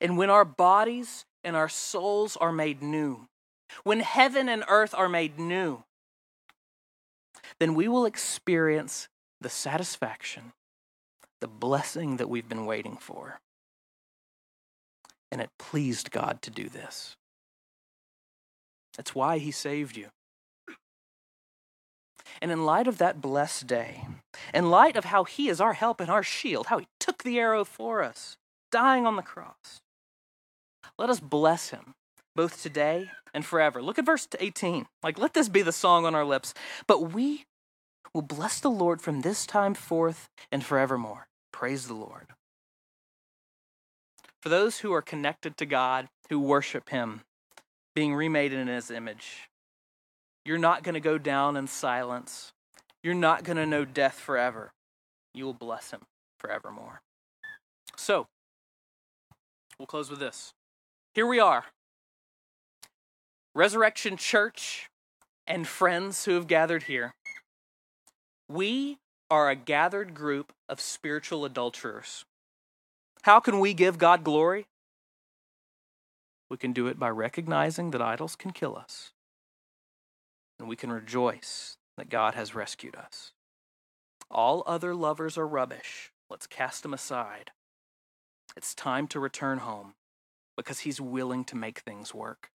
And 0.00 0.16
when 0.16 0.30
our 0.30 0.44
bodies 0.44 1.24
and 1.44 1.56
our 1.56 1.68
souls 1.68 2.36
are 2.36 2.52
made 2.52 2.82
new, 2.82 3.26
when 3.84 4.00
heaven 4.00 4.48
and 4.48 4.64
earth 4.68 4.94
are 4.94 5.08
made 5.08 5.38
new, 5.38 5.82
then 7.58 7.74
we 7.74 7.88
will 7.88 8.04
experience 8.04 9.08
the 9.40 9.48
satisfaction, 9.48 10.52
the 11.40 11.48
blessing 11.48 12.16
that 12.16 12.28
we've 12.28 12.48
been 12.48 12.66
waiting 12.66 12.96
for 12.96 13.40
and 15.32 15.40
it 15.40 15.48
pleased 15.58 16.10
God 16.10 16.42
to 16.42 16.50
do 16.50 16.68
this. 16.68 17.16
That's 18.96 19.14
why 19.14 19.38
He 19.38 19.50
saved 19.50 19.96
you. 19.96 20.08
And 22.40 22.50
in 22.50 22.66
light 22.66 22.86
of 22.86 22.98
that 22.98 23.20
blessed 23.20 23.66
day, 23.66 24.06
in 24.52 24.70
light 24.70 24.94
of 24.94 25.06
how 25.06 25.24
He 25.24 25.48
is 25.48 25.60
our 25.60 25.72
help 25.72 26.00
and 26.00 26.10
our 26.10 26.22
shield, 26.22 26.66
how 26.66 26.78
He 26.78 26.86
took 27.00 27.22
the 27.22 27.38
arrow 27.38 27.64
for 27.64 28.02
us, 28.02 28.36
dying 28.70 29.06
on 29.06 29.16
the 29.16 29.22
cross, 29.22 29.80
let 30.98 31.08
us 31.08 31.18
bless 31.18 31.70
Him 31.70 31.94
both 32.36 32.62
today 32.62 33.10
and 33.32 33.44
forever. 33.44 33.82
Look 33.82 33.98
at 33.98 34.06
verse 34.06 34.28
18. 34.38 34.86
Like, 35.02 35.18
let 35.18 35.32
this 35.32 35.48
be 35.48 35.62
the 35.62 35.72
song 35.72 36.04
on 36.04 36.14
our 36.14 36.24
lips. 36.24 36.52
But 36.86 37.12
we 37.12 37.44
will 38.12 38.22
bless 38.22 38.60
the 38.60 38.70
Lord 38.70 39.00
from 39.00 39.22
this 39.22 39.46
time 39.46 39.72
forth 39.72 40.28
and 40.50 40.62
forevermore. 40.62 41.26
Praise 41.52 41.86
the 41.86 41.94
Lord. 41.94 42.28
For 44.42 44.48
those 44.48 44.80
who 44.80 44.92
are 44.92 45.02
connected 45.02 45.56
to 45.58 45.66
God, 45.66 46.08
who 46.28 46.40
worship 46.40 46.88
Him, 46.88 47.20
being 47.94 48.12
remade 48.12 48.52
in 48.52 48.66
His 48.66 48.90
image, 48.90 49.48
you're 50.44 50.58
not 50.58 50.82
going 50.82 50.94
to 50.94 51.00
go 51.00 51.16
down 51.16 51.56
in 51.56 51.68
silence. 51.68 52.52
You're 53.04 53.14
not 53.14 53.44
going 53.44 53.56
to 53.56 53.66
know 53.66 53.84
death 53.84 54.14
forever. 54.14 54.72
You 55.32 55.44
will 55.44 55.54
bless 55.54 55.92
Him 55.92 56.00
forevermore. 56.40 57.02
So, 57.96 58.26
we'll 59.78 59.86
close 59.86 60.10
with 60.10 60.18
this. 60.18 60.52
Here 61.14 61.26
we 61.26 61.38
are, 61.38 61.66
Resurrection 63.54 64.16
Church 64.16 64.88
and 65.46 65.68
friends 65.68 66.24
who 66.24 66.32
have 66.32 66.48
gathered 66.48 66.84
here. 66.84 67.14
We 68.48 68.98
are 69.30 69.50
a 69.50 69.56
gathered 69.56 70.14
group 70.14 70.52
of 70.68 70.80
spiritual 70.80 71.44
adulterers. 71.44 72.24
How 73.22 73.38
can 73.40 73.60
we 73.60 73.72
give 73.72 73.98
God 73.98 74.24
glory? 74.24 74.66
We 76.50 76.56
can 76.56 76.72
do 76.72 76.88
it 76.88 76.98
by 76.98 77.08
recognizing 77.08 77.92
that 77.92 78.02
idols 78.02 78.36
can 78.36 78.50
kill 78.50 78.76
us. 78.76 79.12
And 80.58 80.68
we 80.68 80.76
can 80.76 80.92
rejoice 80.92 81.76
that 81.96 82.10
God 82.10 82.34
has 82.34 82.54
rescued 82.54 82.96
us. 82.96 83.32
All 84.30 84.62
other 84.66 84.94
lovers 84.94 85.38
are 85.38 85.46
rubbish. 85.46 86.10
Let's 86.28 86.46
cast 86.46 86.82
them 86.82 86.94
aside. 86.94 87.52
It's 88.56 88.74
time 88.74 89.06
to 89.08 89.20
return 89.20 89.58
home 89.58 89.94
because 90.56 90.80
He's 90.80 91.00
willing 91.00 91.44
to 91.44 91.56
make 91.56 91.80
things 91.80 92.14
work. 92.14 92.50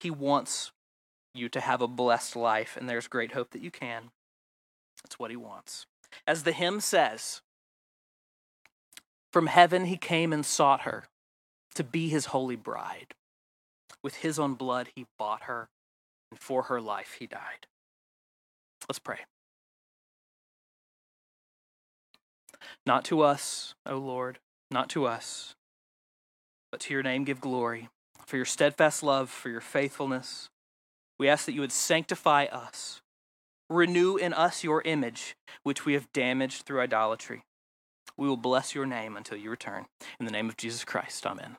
He 0.00 0.10
wants 0.10 0.72
you 1.34 1.48
to 1.48 1.60
have 1.60 1.80
a 1.80 1.88
blessed 1.88 2.36
life, 2.36 2.76
and 2.76 2.88
there's 2.88 3.08
great 3.08 3.32
hope 3.32 3.50
that 3.50 3.62
you 3.62 3.70
can. 3.70 4.10
That's 5.02 5.18
what 5.18 5.30
He 5.30 5.36
wants. 5.36 5.86
As 6.26 6.42
the 6.42 6.52
hymn 6.52 6.80
says, 6.80 7.42
from 9.36 9.48
heaven 9.48 9.84
he 9.84 9.98
came 9.98 10.32
and 10.32 10.46
sought 10.46 10.80
her 10.80 11.04
to 11.74 11.84
be 11.84 12.08
his 12.08 12.24
holy 12.24 12.56
bride. 12.56 13.12
With 14.02 14.14
his 14.14 14.38
own 14.38 14.54
blood 14.54 14.88
he 14.94 15.04
bought 15.18 15.42
her, 15.42 15.68
and 16.30 16.40
for 16.40 16.62
her 16.62 16.80
life 16.80 17.16
he 17.18 17.26
died. 17.26 17.66
Let's 18.88 18.98
pray. 18.98 19.18
Not 22.86 23.04
to 23.04 23.20
us, 23.20 23.74
O 23.84 23.98
Lord, 23.98 24.38
not 24.70 24.88
to 24.88 25.04
us, 25.04 25.54
but 26.72 26.80
to 26.80 26.94
your 26.94 27.02
name 27.02 27.24
give 27.24 27.42
glory, 27.42 27.90
for 28.24 28.36
your 28.36 28.46
steadfast 28.46 29.02
love, 29.02 29.28
for 29.28 29.50
your 29.50 29.60
faithfulness. 29.60 30.48
We 31.18 31.28
ask 31.28 31.44
that 31.44 31.52
you 31.52 31.60
would 31.60 31.72
sanctify 31.72 32.44
us 32.44 33.02
Renew 33.68 34.16
in 34.16 34.32
us 34.32 34.64
your 34.64 34.80
image, 34.80 35.36
which 35.62 35.84
we 35.84 35.92
have 35.92 36.10
damaged 36.14 36.62
through 36.62 36.80
idolatry. 36.80 37.42
We 38.16 38.28
will 38.28 38.36
bless 38.36 38.74
your 38.74 38.86
name 38.86 39.16
until 39.16 39.36
you 39.36 39.50
return. 39.50 39.86
In 40.18 40.26
the 40.26 40.32
name 40.32 40.48
of 40.48 40.56
Jesus 40.56 40.84
Christ, 40.84 41.26
amen. 41.26 41.56